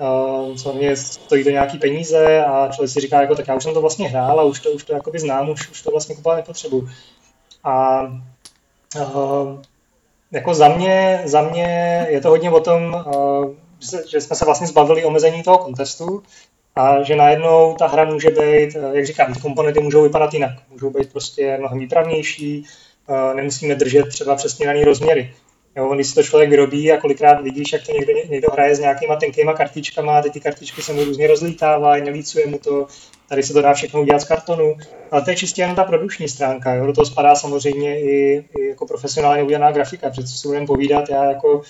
[0.00, 3.74] uh, samozřejmě stojí to nějaký peníze a člověk si říká, jako, tak já už jsem
[3.74, 6.36] to vlastně hrál a už to, už to jakoby znám, už, už to vlastně kupovat
[6.36, 6.88] nepotřebuji.
[7.64, 8.02] A
[8.96, 9.62] uh,
[10.32, 13.54] jako za mě, za mě je to hodně o tom, uh,
[14.10, 16.22] že jsme se vlastně zbavili omezení toho kontestu
[16.76, 20.50] a že najednou ta hra může být, jak říkám, ty komponenty můžou vypadat jinak.
[20.70, 22.66] Můžou být prostě mnohem výpravnější,
[23.34, 25.34] nemusíme držet třeba přesně rozměry.
[25.76, 28.78] Jo, když si to člověk vyrobí a kolikrát vidíš, jak to někdo, někdo hraje s
[28.78, 32.86] nějakýma tenkýma kartičkama, ty, ty kartičky se mu různě rozlítávají, nelícuje mu to,
[33.28, 34.76] tady se to dá všechno udělat z kartonu,
[35.10, 36.86] ale to je čistě jen ta produkční stránka, jo?
[36.86, 41.24] do toho spadá samozřejmě i, i jako profesionálně udělaná grafika, co si budeme povídat, já
[41.24, 41.62] jako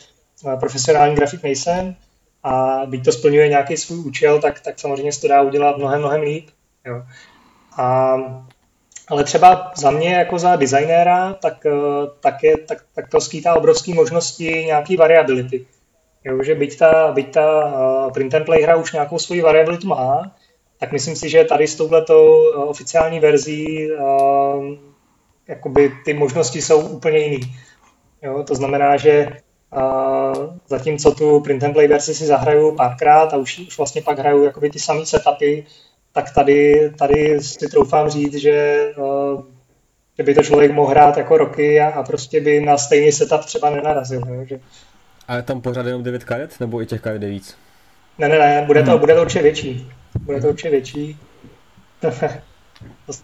[0.53, 1.97] eh, profesionální grafik nejsem
[2.43, 5.99] a byť to splňuje nějaký svůj účel, tak, tak samozřejmě se to dá udělat mnohem,
[5.99, 6.49] mnohem líp.
[6.87, 7.03] Jo?
[7.79, 8.17] A
[9.13, 11.73] ale třeba za mě jako za designéra, tak, eh,
[12.21, 15.67] tak, je, tak, tak to skýtá obrovské možnosti nějaký variability.
[16.25, 19.89] Jo, že byť ta, byť ta uh, print and play hra už nějakou svoji variabilitu
[19.89, 20.33] má,
[20.79, 23.91] tak myslím si, že tady s touhletou uh, oficiální verzí
[25.49, 27.41] jakoby ty možnosti jsou úplně jiný.
[28.23, 29.29] Jo, to znamená, že
[29.75, 34.19] uh, zatímco tu print and play verzi si zahraju párkrát a už, už vlastně pak
[34.19, 35.67] hraju jakoby ty samé setupy,
[36.13, 39.43] tak tady, tady si troufám říct, že, uh,
[40.19, 43.45] že by to člověk mohl hrát jako roky a, a prostě by na stejný setup
[43.45, 44.21] třeba nenarazil.
[44.29, 44.61] Jo, že...
[45.29, 47.57] A je tam pořád jenom 9 karet, nebo i těch karet je víc?
[48.19, 49.01] Ne, ne, ne, bude to, hmm.
[49.01, 49.91] bude to určitě větší.
[50.21, 51.19] Bude to určitě větší.
[52.01, 52.11] to,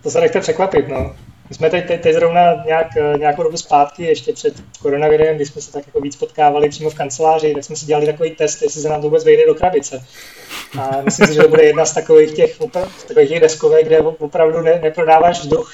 [0.02, 1.16] to se nechte překvapit, no.
[1.48, 2.86] My jsme teď, teď, teď zrovna nějak,
[3.18, 6.94] nějakou dobu zpátky, ještě před koronavirem, kdy jsme se tak jako víc potkávali přímo v
[6.94, 10.04] kanceláři, tak jsme si dělali takový test, jestli se nám to vůbec vejde do krabice.
[10.80, 12.54] A myslím si, že to bude jedna z takových těch,
[12.98, 15.72] z takových těch deskovek, kde opravdu ne, neprodáváš vzduch.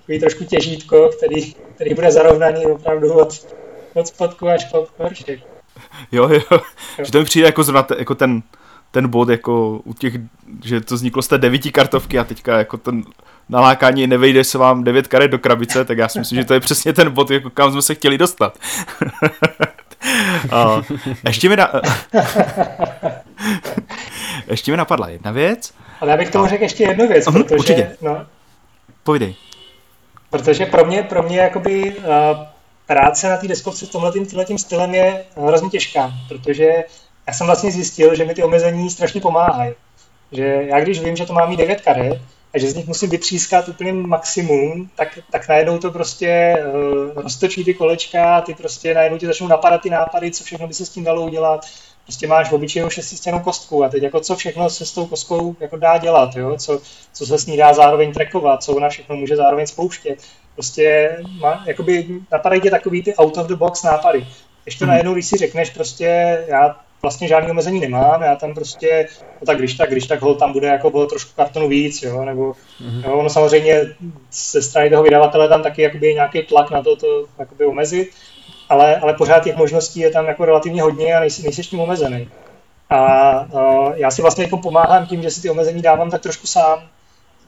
[0.00, 3.54] Takový trošku těžítko, který, který bude zarovnaný opravdu od,
[3.94, 5.40] od spodku až po horšek.
[6.12, 6.60] Jo, jo, jo.
[7.02, 8.42] že to mi přijde jako, zrovna, jako ten,
[8.90, 10.14] ten bod jako u těch,
[10.64, 13.04] že to vzniklo z té devíti kartovky a teďka jako ten
[13.48, 16.60] nalákání nevejde se vám devět karet do krabice, tak já si myslím, že to je
[16.60, 18.58] přesně ten bod, jako kam jsme se chtěli dostat.
[20.50, 20.82] a
[21.26, 21.72] ještě mi na...
[24.46, 25.74] ještě mi napadla jedna věc.
[26.00, 27.54] Ale já bych tomu řekl ještě jednu věc, uh, protože...
[27.56, 27.96] Určitě.
[28.02, 28.26] No,
[29.02, 29.34] Povídej.
[30.30, 32.04] Protože pro mě, pro mě jakoby uh,
[32.86, 34.12] práce na té deskovce s tomhle
[34.44, 36.84] tím stylem je hrozně těžká, protože
[37.26, 39.74] já jsem vlastně zjistil, že mi ty omezení strašně pomáhají.
[40.32, 42.20] Že já když vím, že to má mít 9 karet,
[42.54, 47.64] a že z nich musím vytřískat úplně maximum, tak, tak najednou to prostě uh, roztočí
[47.64, 50.90] ty kolečka, ty prostě najednou ti začnou napadat ty nápady, co všechno by se s
[50.90, 51.66] tím dalo udělat.
[52.04, 55.56] Prostě máš v obyčejnou šestistěnou kostku a teď jako co všechno se s tou kostkou
[55.60, 56.56] jako dá dělat, jo?
[56.56, 56.80] Co,
[57.12, 60.18] co se s ní dá zároveň trackovat, co ona všechno může zároveň spouštět.
[60.54, 64.26] Prostě má, jakoby napadají tě takový ty out of the box nápady.
[64.66, 64.90] Ještě hmm.
[64.90, 69.08] najednou, když si řekneš prostě, já vlastně žádný omezení nemám, já tam prostě,
[69.40, 72.24] no tak když tak, když tak hol tam bude jako bylo trošku kartonu víc, jo,
[72.24, 73.04] nebo mm-hmm.
[73.04, 73.80] jo, no samozřejmě
[74.32, 78.10] ze strany toho vydavatele tam taky jakoby nějaký tlak na to, to jakoby omezit,
[78.68, 82.28] ale, ale pořád těch možností je tam jako relativně hodně a nejsi, nejsi tím omezený.
[82.90, 83.46] A, a
[83.94, 86.88] já si vlastně jako pomáhám tím, že si ty omezení dávám tak trošku sám,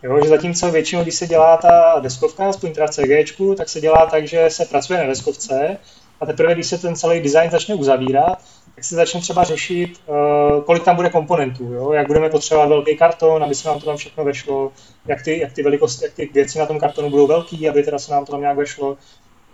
[0.03, 4.07] Jo, že zatímco většinou, když se dělá ta deskovka, aspoň teda CG, tak se dělá
[4.07, 5.77] tak, že se pracuje na deskovce
[6.21, 8.39] a teprve, když se ten celý design začne uzavírat,
[8.81, 11.93] tak se začne třeba řešit, uh, kolik tam bude komponentů, jo?
[11.93, 14.73] jak budeme potřebovat velký karton, aby se nám to tam všechno vešlo,
[15.07, 17.99] jak ty, jak ty velikosti, jak ty věci na tom kartonu budou velký, aby teda
[17.99, 18.97] se nám to tam nějak vešlo.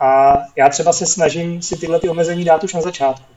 [0.00, 3.32] A já třeba se snažím si tyhle ty omezení dát už na začátku.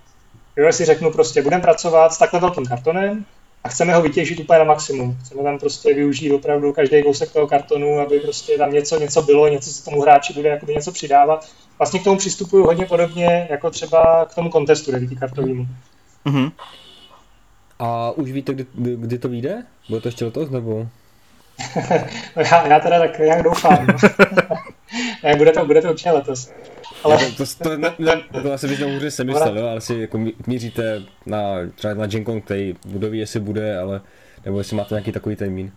[0.58, 3.26] Jo, si řeknu prostě, budeme pracovat s takhle velkým kartonem,
[3.64, 5.18] a chceme ho vytěžit úplně na maximum.
[5.22, 9.48] Chceme tam prostě využít opravdu každý kousek toho kartonu, aby prostě tam něco, něco bylo,
[9.48, 11.48] něco se tomu hráči bude jakoby něco přidávat.
[11.78, 15.68] Vlastně k tomu přistupuju hodně podobně, jako třeba k tomu kontestu devítikartovému.
[16.26, 16.52] Mm-hmm.
[17.80, 19.64] A už víte, kdy, kdy to vyjde?
[19.90, 20.88] Bude to ještě letos, nebo?
[22.36, 23.88] no já, já teda tak nějak doufám.
[25.24, 26.52] ne, bude to, bude to určitě letos.
[27.04, 27.18] Ale...
[27.38, 31.02] to, to, ne, ne, to asi bych hůře se myslel, jo, ale si jako míříte
[31.26, 34.02] na, třeba na Gen Con, který budoví, jestli bude, ale
[34.46, 35.72] nebo jestli máte nějaký takový termín.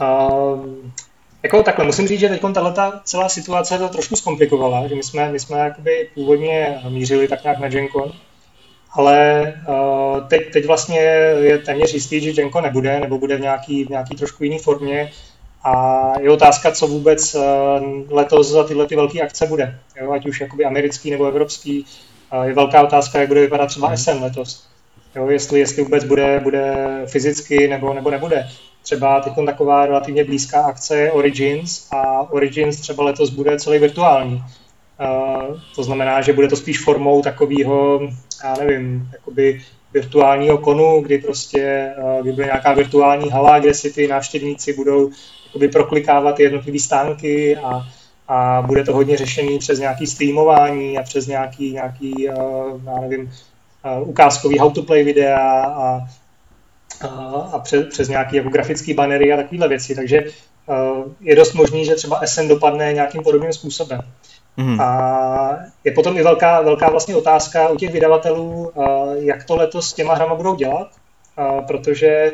[0.00, 0.66] Uh,
[1.42, 5.32] jako takhle, musím říct, že teď tato celá situace to trošku zkomplikovala, že my jsme,
[5.32, 8.12] my jsme jakoby původně mířili tak nějak na Gen Con,
[8.92, 10.98] ale uh, teď, teď vlastně
[11.40, 15.10] je téměř jistý, že Genko nebude, nebo bude v nějaký, v nějaký trošku jiný formě.
[15.64, 17.42] A je otázka, co vůbec uh,
[18.10, 19.78] letos za tyhle ty velké akce bude.
[20.00, 21.86] Jo, ať už jakoby americký nebo evropský.
[22.32, 24.66] Uh, je velká otázka, jak bude vypadat třeba SN letos.
[25.16, 26.74] Jo, jestli, jestli vůbec bude, bude
[27.06, 28.48] fyzicky nebo, nebo nebude.
[28.82, 34.34] Třeba teď taková relativně blízká akce je Origins a Origins třeba letos bude celý virtuální.
[34.34, 38.00] Uh, to znamená, že bude to spíš formou takového
[38.44, 43.92] já nevím, jakoby virtuálního konu, kdy prostě eh, kdy bude nějaká virtuální hala, kde si
[43.92, 45.10] ty návštěvníci budou
[45.72, 47.86] proklikávat jednotlivé stánky a,
[48.28, 52.34] a bude to hodně řešený přes nějaký streamování a přes nějaký, nějaký eh,
[52.84, 53.32] já nevím,
[53.84, 56.00] eh, ukázkový how to play videa a,
[57.00, 57.08] a,
[57.52, 59.94] a přes, přes nějaký jako grafický banery a takovéhle věci.
[59.94, 60.24] Takže
[61.20, 64.00] je dost možný, že třeba SN dopadne nějakým podobným způsobem.
[64.56, 64.80] Mm.
[64.80, 68.72] A je potom i velká, velká vlastně otázka u těch vydavatelů,
[69.14, 70.88] jak to letos s těma hrama budou dělat,
[71.66, 72.32] protože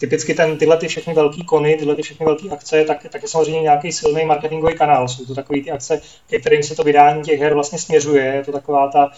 [0.00, 3.28] typicky ten, tyhle ty všechny velké kony, tyhle ty všechny velké akce, tak, tak je
[3.28, 5.08] samozřejmě nějaký silný marketingový kanál.
[5.08, 8.24] Jsou to takové ty akce, ke kterým se to vydání těch her vlastně směřuje.
[8.24, 9.10] Je to taková ta,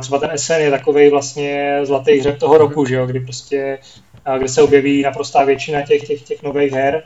[0.00, 3.78] třeba ten SN je takový vlastně zlatý hřeb toho roku, že jo, kdy prostě
[4.38, 7.02] kde se objeví naprostá většina těch, těch, těch nových her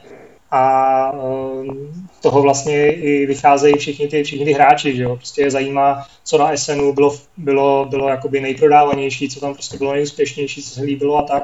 [0.50, 1.92] a ehm,
[2.22, 5.16] toho vlastně i vycházejí všichni ty, všichni ty hráči, že jo?
[5.16, 9.92] Prostě je zajímá, co na SNu bylo, bylo, bylo jakoby nejprodávanější, co tam prostě bylo
[9.92, 11.42] nejúspěšnější, co se líbilo a tak.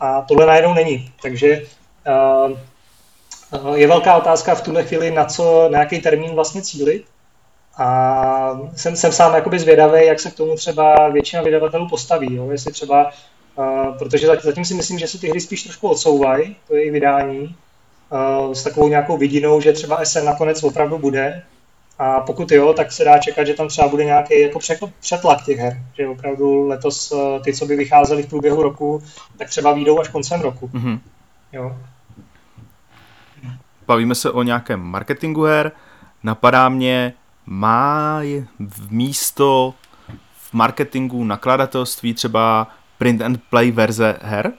[0.00, 1.12] A tohle najednou není.
[1.22, 1.62] Takže
[2.06, 2.56] uh,
[3.78, 7.04] je velká otázka v tuhle chvíli, na co, na jaký termín vlastně cílit.
[7.78, 12.34] A jsem, jsem sám jakoby zvědavý, jak se k tomu třeba většina vydavatelů postaví.
[12.34, 12.50] Jo?
[12.50, 13.10] Jestli třeba,
[13.56, 16.90] uh, protože zatím si myslím, že se ty hry spíš trošku odsouvají, to je i
[16.90, 17.54] vydání,
[18.52, 21.42] s takovou nějakou vidinou, že třeba SN nakonec opravdu bude.
[21.98, 24.58] A pokud jo, tak se dá čekat, že tam třeba bude nějaký jako
[25.00, 25.82] přetlak těch her.
[25.96, 29.02] Že opravdu letos eh, ty, co by vycházely v průběhu roku,
[29.38, 30.70] tak třeba výjdou až koncem roku.
[30.74, 31.00] Mm-hmm.
[31.52, 31.76] Jo.
[33.86, 35.72] Bavíme se o nějakém marketingu her.
[36.22, 37.12] Napadá mě,
[37.46, 38.20] má
[38.58, 39.74] v místo
[40.36, 42.66] v marketingu nakladatelství třeba
[42.98, 44.52] print and play verze her?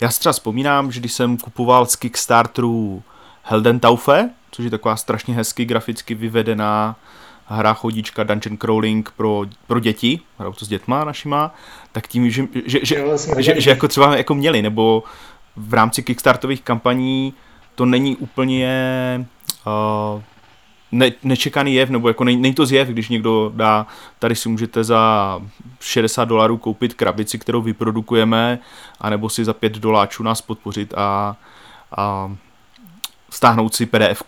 [0.00, 3.02] Já si třeba vzpomínám, že když jsem kupoval z Kickstarteru
[3.80, 6.96] Taufe, což je taková strašně hezky graficky vyvedená
[7.46, 11.54] hra chodíčka Dungeon Crawling pro, pro děti, hrajou to s dětma našima,
[11.92, 13.04] tak tím, že, že, že,
[13.38, 15.02] že, že jako třeba jako měli, nebo
[15.56, 17.34] v rámci Kickstartových kampaní
[17.74, 19.26] to není úplně
[19.66, 20.22] uh,
[20.92, 23.86] ne, nečekaný jev, nebo jako není, není to zjev, když někdo dá,
[24.18, 25.40] tady si můžete za
[25.80, 28.58] 60 dolarů koupit krabici, kterou vyprodukujeme,
[29.00, 31.36] anebo si za 5 doláčů nás podpořit a,
[31.96, 32.36] a
[33.30, 34.22] stáhnout si pdf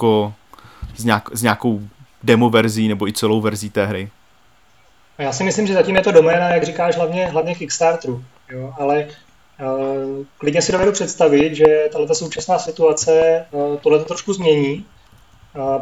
[0.96, 1.80] s, nějak, s nějakou
[2.22, 4.10] demo verzí nebo i celou verzí té hry.
[5.18, 9.06] Já si myslím, že zatím je to doména, jak říkáš, hlavně, hlavně Kickstarteru, jo, ale
[9.06, 14.84] uh, klidně si dovedu představit, že tato současná situace uh, tohle to trošku změní,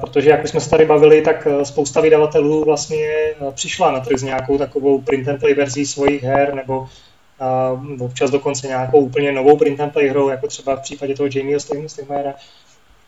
[0.01, 4.19] protože jak už jsme se tady bavili, tak spousta vydavatelů vlastně eh, přišla na trh
[4.19, 9.33] s nějakou takovou print and play verzí svých her, nebo uh, občas dokonce nějakou úplně
[9.33, 12.35] novou print and play hrou, jako třeba v případě toho Jamieho Stigmera.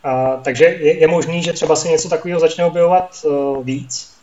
[0.05, 4.19] Uh, takže je, je možný, že třeba se něco takového začne objevovat uh, víc.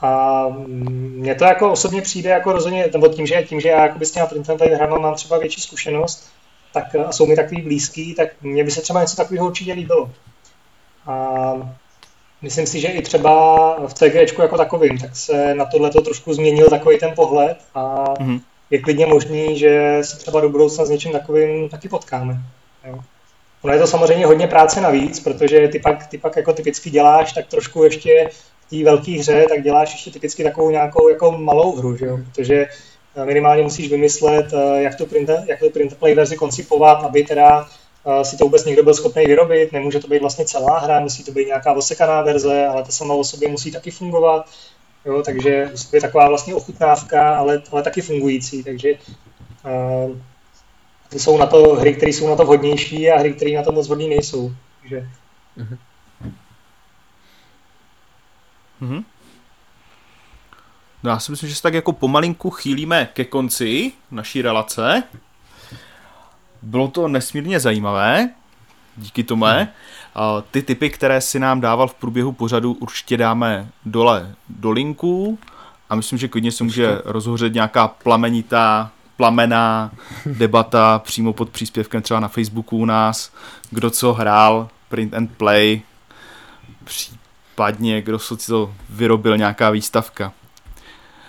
[0.00, 4.10] A mně to jako osobně přijde jako rozhodně, nebo tím, že, tím, že já s
[4.10, 6.28] těma print and play hrama mám třeba větší zkušenost,
[6.72, 10.10] tak a jsou mi takový blízký, tak mně by se třeba něco takového určitě líbilo.
[11.06, 11.52] A
[12.42, 16.34] myslím si, že i třeba v CG jako takovým, tak se na tohle to trošku
[16.34, 18.40] změnil takový ten pohled a mm-hmm.
[18.70, 22.42] je klidně možný, že se třeba do budoucna s něčím takovým taky potkáme.
[22.84, 22.98] Jo.
[23.62, 27.32] Ono je to samozřejmě hodně práce navíc, protože ty pak, ty pak jako typicky děláš
[27.32, 28.28] tak trošku ještě
[28.66, 32.18] v té velké hře, tak děláš ještě typicky takovou nějakou jako malou hru, že jo?
[32.24, 32.66] protože
[33.16, 37.24] eh, minimálně musíš vymyslet, eh, jak to print, jak to print play verzi koncipovat, aby
[37.24, 37.68] teda
[38.22, 41.32] si to vůbec někdo byl schopný vyrobit, nemůže to být vlastně celá hra, musí to
[41.32, 44.46] být nějaká osekaná verze, ale ta sama o sobě musí taky fungovat,
[45.04, 48.94] jo, takže být taková vlastně ochutnávka, ale, ale taky fungující, takže
[51.12, 53.86] jsou na to hry, které jsou na to vhodnější a hry, které na to moc
[53.86, 54.54] vhodné nejsou.
[54.80, 55.08] Takže...
[58.82, 59.04] Mm-hmm.
[61.02, 65.02] No já si myslím, že se tak jako pomalinku chýlíme ke konci naší relace.
[66.62, 68.30] Bylo to nesmírně zajímavé,
[68.96, 69.44] díky tomu.
[69.44, 69.66] Hmm.
[70.50, 75.38] Ty typy, které si nám dával v průběhu pořadu, určitě dáme dole do linku
[75.90, 79.90] a myslím, že klidně se může rozhořet nějaká plamenitá, plamená
[80.26, 83.32] debata přímo pod příspěvkem třeba na Facebooku u nás,
[83.70, 85.82] kdo co hrál, print and play,
[86.84, 90.32] případně kdo si to vyrobil nějaká výstavka.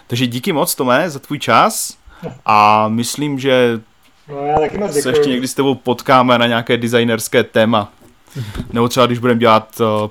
[0.07, 1.97] Takže díky moc, Tome, za tvůj čas
[2.45, 3.79] a myslím, že
[4.27, 7.91] no, já taky moc se ještě někdy s tebou potkáme na nějaké designerské téma.
[8.73, 10.09] Nebo třeba když budeme dělat uh,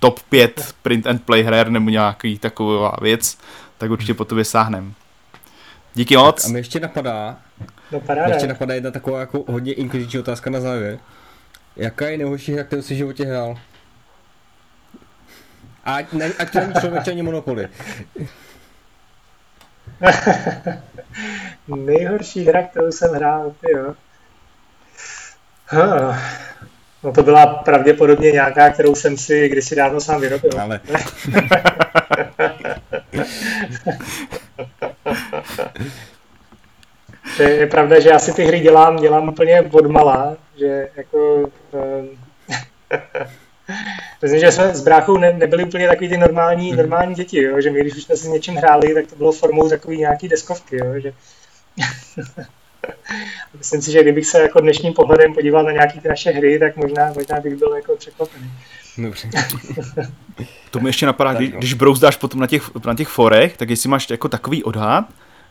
[0.00, 3.38] top 5 print and play her nebo nějaký taková věc,
[3.78, 4.94] tak určitě po tobě sáhnem.
[5.94, 6.42] Díky moc.
[6.42, 7.36] Tak a mi ještě napadá,
[7.92, 10.98] No mě ještě napadá jedna taková jako hodně inkviziční otázka na závěr.
[11.76, 13.58] Jaká je nejhorší hra, kterou jsi v životě hrál?
[15.84, 17.68] Ať, ne, ať to není člověk ani Monopoly.
[21.76, 23.94] Nejhorší hra, kterou jsem hrál, ty jo.
[25.68, 26.16] Huh.
[27.02, 30.60] No to byla pravděpodobně nějaká, kterou jsem si kdysi dávno sám vyrobil.
[30.60, 30.80] Ale
[37.36, 40.88] To je, je pravda, že já si ty hry dělám, dělám úplně od malá, že
[40.96, 41.50] jako...
[41.72, 42.08] Um,
[44.22, 46.76] Myslím, že jsme s bráchou ne, nebyli úplně takový ty normální, Mhm.
[46.78, 47.60] normální děti, jo?
[47.60, 50.28] že my, když už jsme si s něčím hráli, tak to bylo formou takový nějaký
[50.28, 50.86] deskovky, jo?
[51.02, 51.12] že
[53.58, 56.76] Myslím si, že kdybych se jako dnešním pohledem podíval na nějaké ty naše hry, tak
[56.76, 58.50] možná, možná bych byl jako překvapený.
[58.98, 59.28] dobře.
[60.70, 63.70] To mi ještě napadá, Tak když, když brouzdáš potom na těch, na těch forech, tak
[63.70, 65.04] jestli máš jako takový odhad,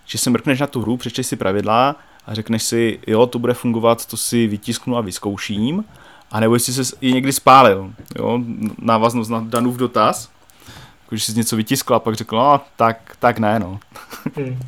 [0.06, 3.54] že se mrkneš na tu hru, přečteš si pravidla a řekneš si, jo, to bude
[3.54, 5.84] fungovat, to si vytisknu a vyzkouším,
[6.32, 8.40] a nebo jestli se i někdy spálil, jo,
[8.80, 10.30] návaznost na Danův dotaz,
[11.04, 13.80] jako, že jsi něco vytiskl a pak řekl, no, tak, tak ne, no.
[14.36, 14.60] Hmm.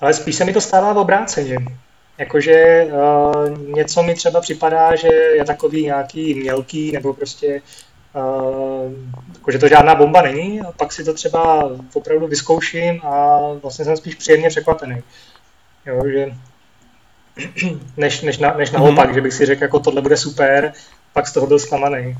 [0.00, 1.56] Ale spíš se mi to stává v obráceně.
[2.18, 7.62] Jakože uh, něco mi třeba připadá, že je takový nějaký mělký, nebo prostě
[9.34, 13.96] jakože to žádná bomba není, a pak si to třeba opravdu vyzkouším a vlastně jsem
[13.96, 15.02] spíš příjemně překvapený.
[15.86, 16.26] Jo, že
[17.96, 19.14] než, než, na, než naopak, mm-hmm.
[19.14, 20.72] že bych si řekl, jako tohle bude super,
[21.12, 22.16] pak z toho byl zklamaný.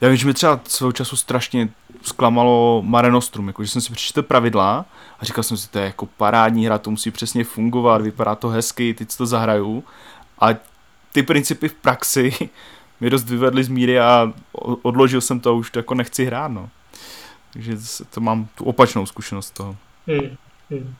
[0.00, 1.68] Já vím, že mi třeba svého času strašně
[2.02, 4.84] zklamalo Mare Nostrum, jako, že jsem si přečetl pravidla
[5.20, 8.48] a říkal jsem si, to je jako parádní hra, to musí přesně fungovat, vypadá to
[8.48, 9.84] hezky, teď to zahraju.
[10.40, 10.48] A
[11.12, 12.32] ty principy v praxi
[13.00, 14.32] mi dost vyvedly z míry a
[14.82, 16.68] odložil jsem to a už to jako nechci hrát, no.
[17.52, 17.76] Takže
[18.14, 19.76] to mám tu opačnou zkušenost toho.
[20.06, 20.36] Hmm.
[20.70, 20.94] Hmm.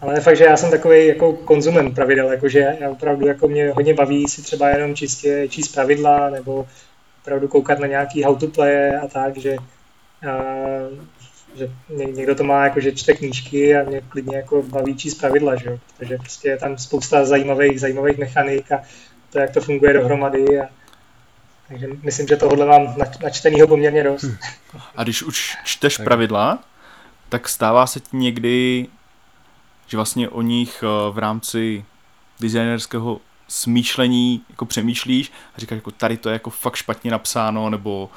[0.00, 3.94] Ale fakt, že já jsem takový jako konzument pravidel, jakože já opravdu jako mě hodně
[3.94, 6.66] baví si třeba jenom čistě číst pravidla nebo
[7.22, 9.56] opravdu koukat na nějaký how to play a tak, že,
[10.30, 10.34] a,
[11.54, 15.14] že ně- někdo to má jako, že čte knížky a mě klidně jako baví číst
[15.14, 15.78] pravidla, že jo?
[15.98, 18.82] protože prostě je tam spousta zajímavých, zajímavých mechanik a
[19.32, 20.64] to, jak to funguje dohromady a
[21.68, 24.24] takže myslím, že tohle mám nač- načtenýho poměrně dost.
[24.96, 26.58] A když už čteš pravidla,
[27.28, 28.86] tak stává se ti někdy,
[29.86, 31.84] že vlastně o nich eh, v rámci
[32.40, 38.10] designerského smýšlení jako přemýšlíš a říkáš, jako tady to je jako fakt špatně napsáno, nebo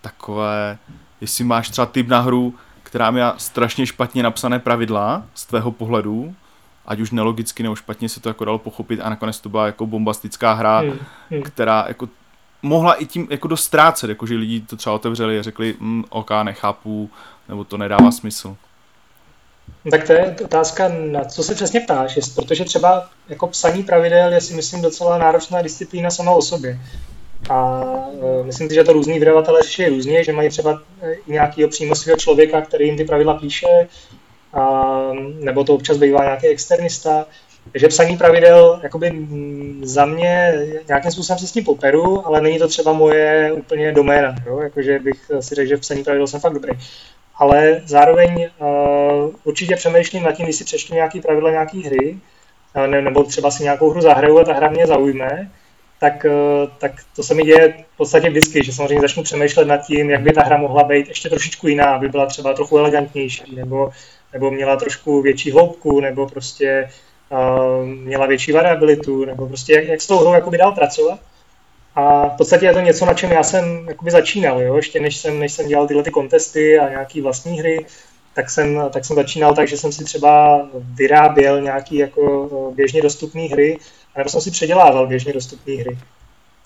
[0.00, 0.78] takové,
[1.20, 6.34] jestli máš třeba typ na hru, která má strašně špatně napsané pravidla z tvého pohledu,
[6.88, 9.86] ať už nelogicky nebo špatně se to jako dalo pochopit a nakonec to byla jako
[9.86, 10.98] bombastická hra, Hmm,
[11.30, 11.42] hmm.
[11.42, 12.08] která jako
[12.62, 16.04] mohla i tím jako dost ztrácet, jako že lidi to třeba otevřeli a řekli, mm,
[16.08, 17.10] ok, nechápu,
[17.48, 18.56] nebo to nedává smysl.
[19.90, 24.32] Tak to je otázka, na co se přesně ptáš, jest, protože třeba jako psaní pravidel
[24.32, 26.80] je si myslím docela náročná disciplína sama o sobě.
[27.50, 27.82] A
[28.40, 31.94] e, myslím si, že to různý vydavatelé řeší různě, že mají třeba e, nějakého přímo
[31.94, 33.66] svého člověka, který jim ty pravidla píše,
[34.54, 35.00] a,
[35.40, 37.26] nebo to občas bývá nějaký externista.
[37.72, 39.26] Takže psaní pravidel jakoby
[39.82, 40.54] za mě
[40.88, 44.60] nějakým způsobem se s tím poperu, ale není to třeba moje úplně doména, jo?
[44.60, 46.72] Jakože bych si řekl, že v psaní pravidel jsem fakt dobrý
[47.38, 52.18] ale zároveň uh, určitě přemýšlím nad tím, když si přečtu nějaký pravidla nějaký hry,
[52.76, 55.50] uh, ne, nebo třeba si nějakou hru zahraju a ta hra mě zaujme,
[56.00, 59.76] tak, uh, tak to se mi děje v podstatě vždycky, že samozřejmě začnu přemýšlet nad
[59.76, 63.54] tím, jak by ta hra mohla být ještě trošičku jiná, aby byla třeba trochu elegantnější,
[63.54, 63.90] nebo,
[64.32, 66.90] nebo měla trošku větší hloubku, nebo prostě
[67.30, 71.18] uh, měla větší variabilitu, nebo prostě jak, jak s tou hrou jakoby dál pracovat.
[71.94, 74.76] A v podstatě je to něco, na čem já jsem jakoby začínal, jo?
[74.76, 77.86] ještě než jsem, než jsem dělal tyhle ty kontesty a nějaký vlastní hry,
[78.34, 83.42] tak jsem, tak jsem začínal tak, že jsem si třeba vyráběl nějaký jako běžně dostupné
[83.42, 83.78] hry,
[84.16, 85.98] nebo jsem si předělával běžně dostupné hry.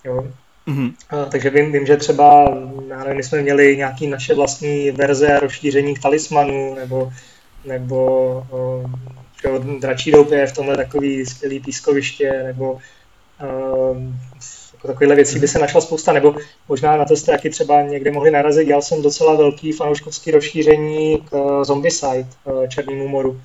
[0.05, 0.27] Jo.
[0.69, 0.93] Mm-hmm.
[1.11, 2.59] A, takže vím, vím, že třeba,
[2.89, 7.13] já nevím, my jsme měli nějaké naše vlastní verze a rozšíření k talismanu, nebo,
[7.65, 8.47] nebo
[9.45, 13.97] jo, dračí doupě je v tomhle takový skvělý pískoviště, nebo o,
[14.73, 16.35] jako takovýhle věcí by se našla spousta, nebo
[16.69, 18.67] možná na to jste taky třeba někde mohli narazit.
[18.67, 22.27] Dělal jsem docela velký fanouškovský rozšíření k Zombicide,
[22.69, 23.41] Černému moru.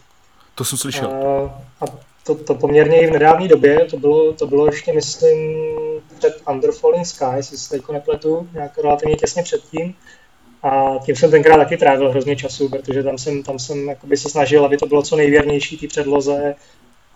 [0.55, 1.07] To jsem slyšel.
[1.07, 1.85] A, a
[2.23, 5.65] to, to poměrně i v nedávné době, to bylo, to bylo ještě, myslím,
[6.17, 9.95] před Under Falling Sky, jestli se teď nepletu, nějak relativně těsně předtím.
[10.67, 14.65] A tím jsem tenkrát taky trávil hrozně času, protože tam jsem, tam jsem se snažil,
[14.65, 16.55] aby to bylo co nejvěrnější té předloze.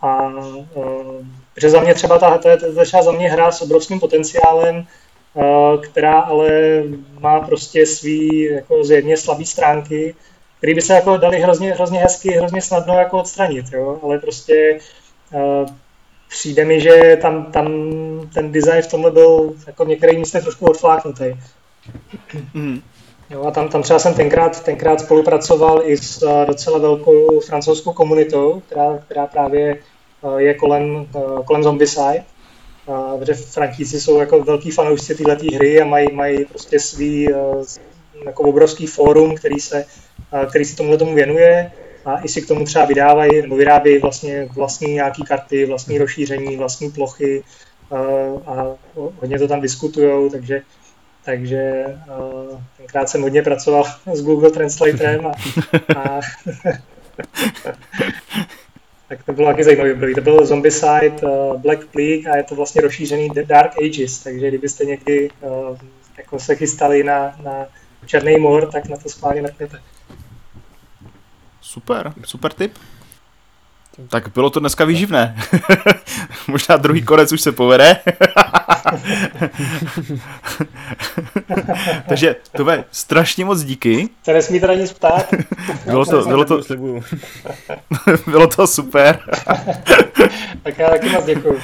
[0.01, 3.61] A uh, protože za mě třeba ta, to je, to je za mě hra s
[3.61, 4.85] obrovským potenciálem,
[5.33, 6.83] uh, která ale
[7.19, 10.15] má prostě svý jako zjevně slabý stránky,
[10.57, 13.99] které by se jako dali hrozně, hrozně hezky, hrozně snadno jako odstranit, jo?
[14.03, 14.79] ale prostě
[15.33, 15.69] uh,
[16.29, 17.67] přijde mi, že tam, tam
[18.33, 21.25] ten design v tomhle byl jako v některých místech trošku odfláknutý.
[22.53, 22.81] Mm.
[23.31, 27.93] Jo, a tam, tam třeba jsem tenkrát, tenkrát spolupracoval i s uh, docela velkou francouzskou
[27.93, 29.77] komunitou, která, která právě
[30.21, 32.23] uh, je kolem, uh, kolem Zombicide.
[33.19, 37.29] Protože Frankíci jsou jako velký fanoušci této hry a mají, mají prostě svý
[38.25, 39.85] jako obrovský fórum, který se,
[40.49, 41.71] který se tomuhle tomu věnuje
[42.05, 46.57] a i si k tomu třeba vydávají nebo vyrábějí vlastně vlastní nějaký karty, vlastní rozšíření,
[46.57, 47.43] vlastní plochy
[48.45, 50.61] a hodně to tam diskutují, takže
[51.25, 53.83] takže uh, tenkrát jsem hodně pracoval
[54.13, 55.31] s Google Translatorem a,
[55.99, 56.19] a
[59.07, 60.15] tak to bylo taky zajímavé období.
[60.15, 64.85] To bylo Zombicide, uh, Black Plague a je to vlastně rozšířený Dark Ages, takže kdybyste
[64.85, 65.77] někdy uh,
[66.17, 67.65] jako se chystali na, na
[68.05, 69.81] Černý mor, tak na to schválně mrkněte.
[71.61, 72.77] Super, super tip.
[74.09, 75.37] Tak bylo to dneska výživné.
[76.47, 77.97] Možná druhý konec už se povede.
[82.07, 84.09] Takže to bude strašně moc díky.
[84.23, 85.33] Se nesmí teda nic ptát.
[85.85, 86.61] bylo to, bylo to,
[88.25, 89.19] bylo to super.
[90.63, 91.59] tak já taky moc děkuju.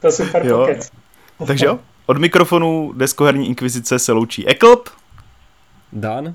[0.00, 0.58] To super jo.
[0.58, 0.90] pokec.
[1.46, 4.88] Takže jo, od mikrofonu Deskoherní inkvizice se loučí Eklop.
[5.92, 6.34] Dan.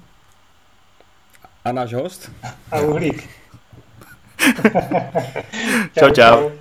[1.66, 2.32] A náš host?
[2.72, 3.41] A uhlík.
[5.96, 6.12] Čau, čau.
[6.14, 6.61] čau.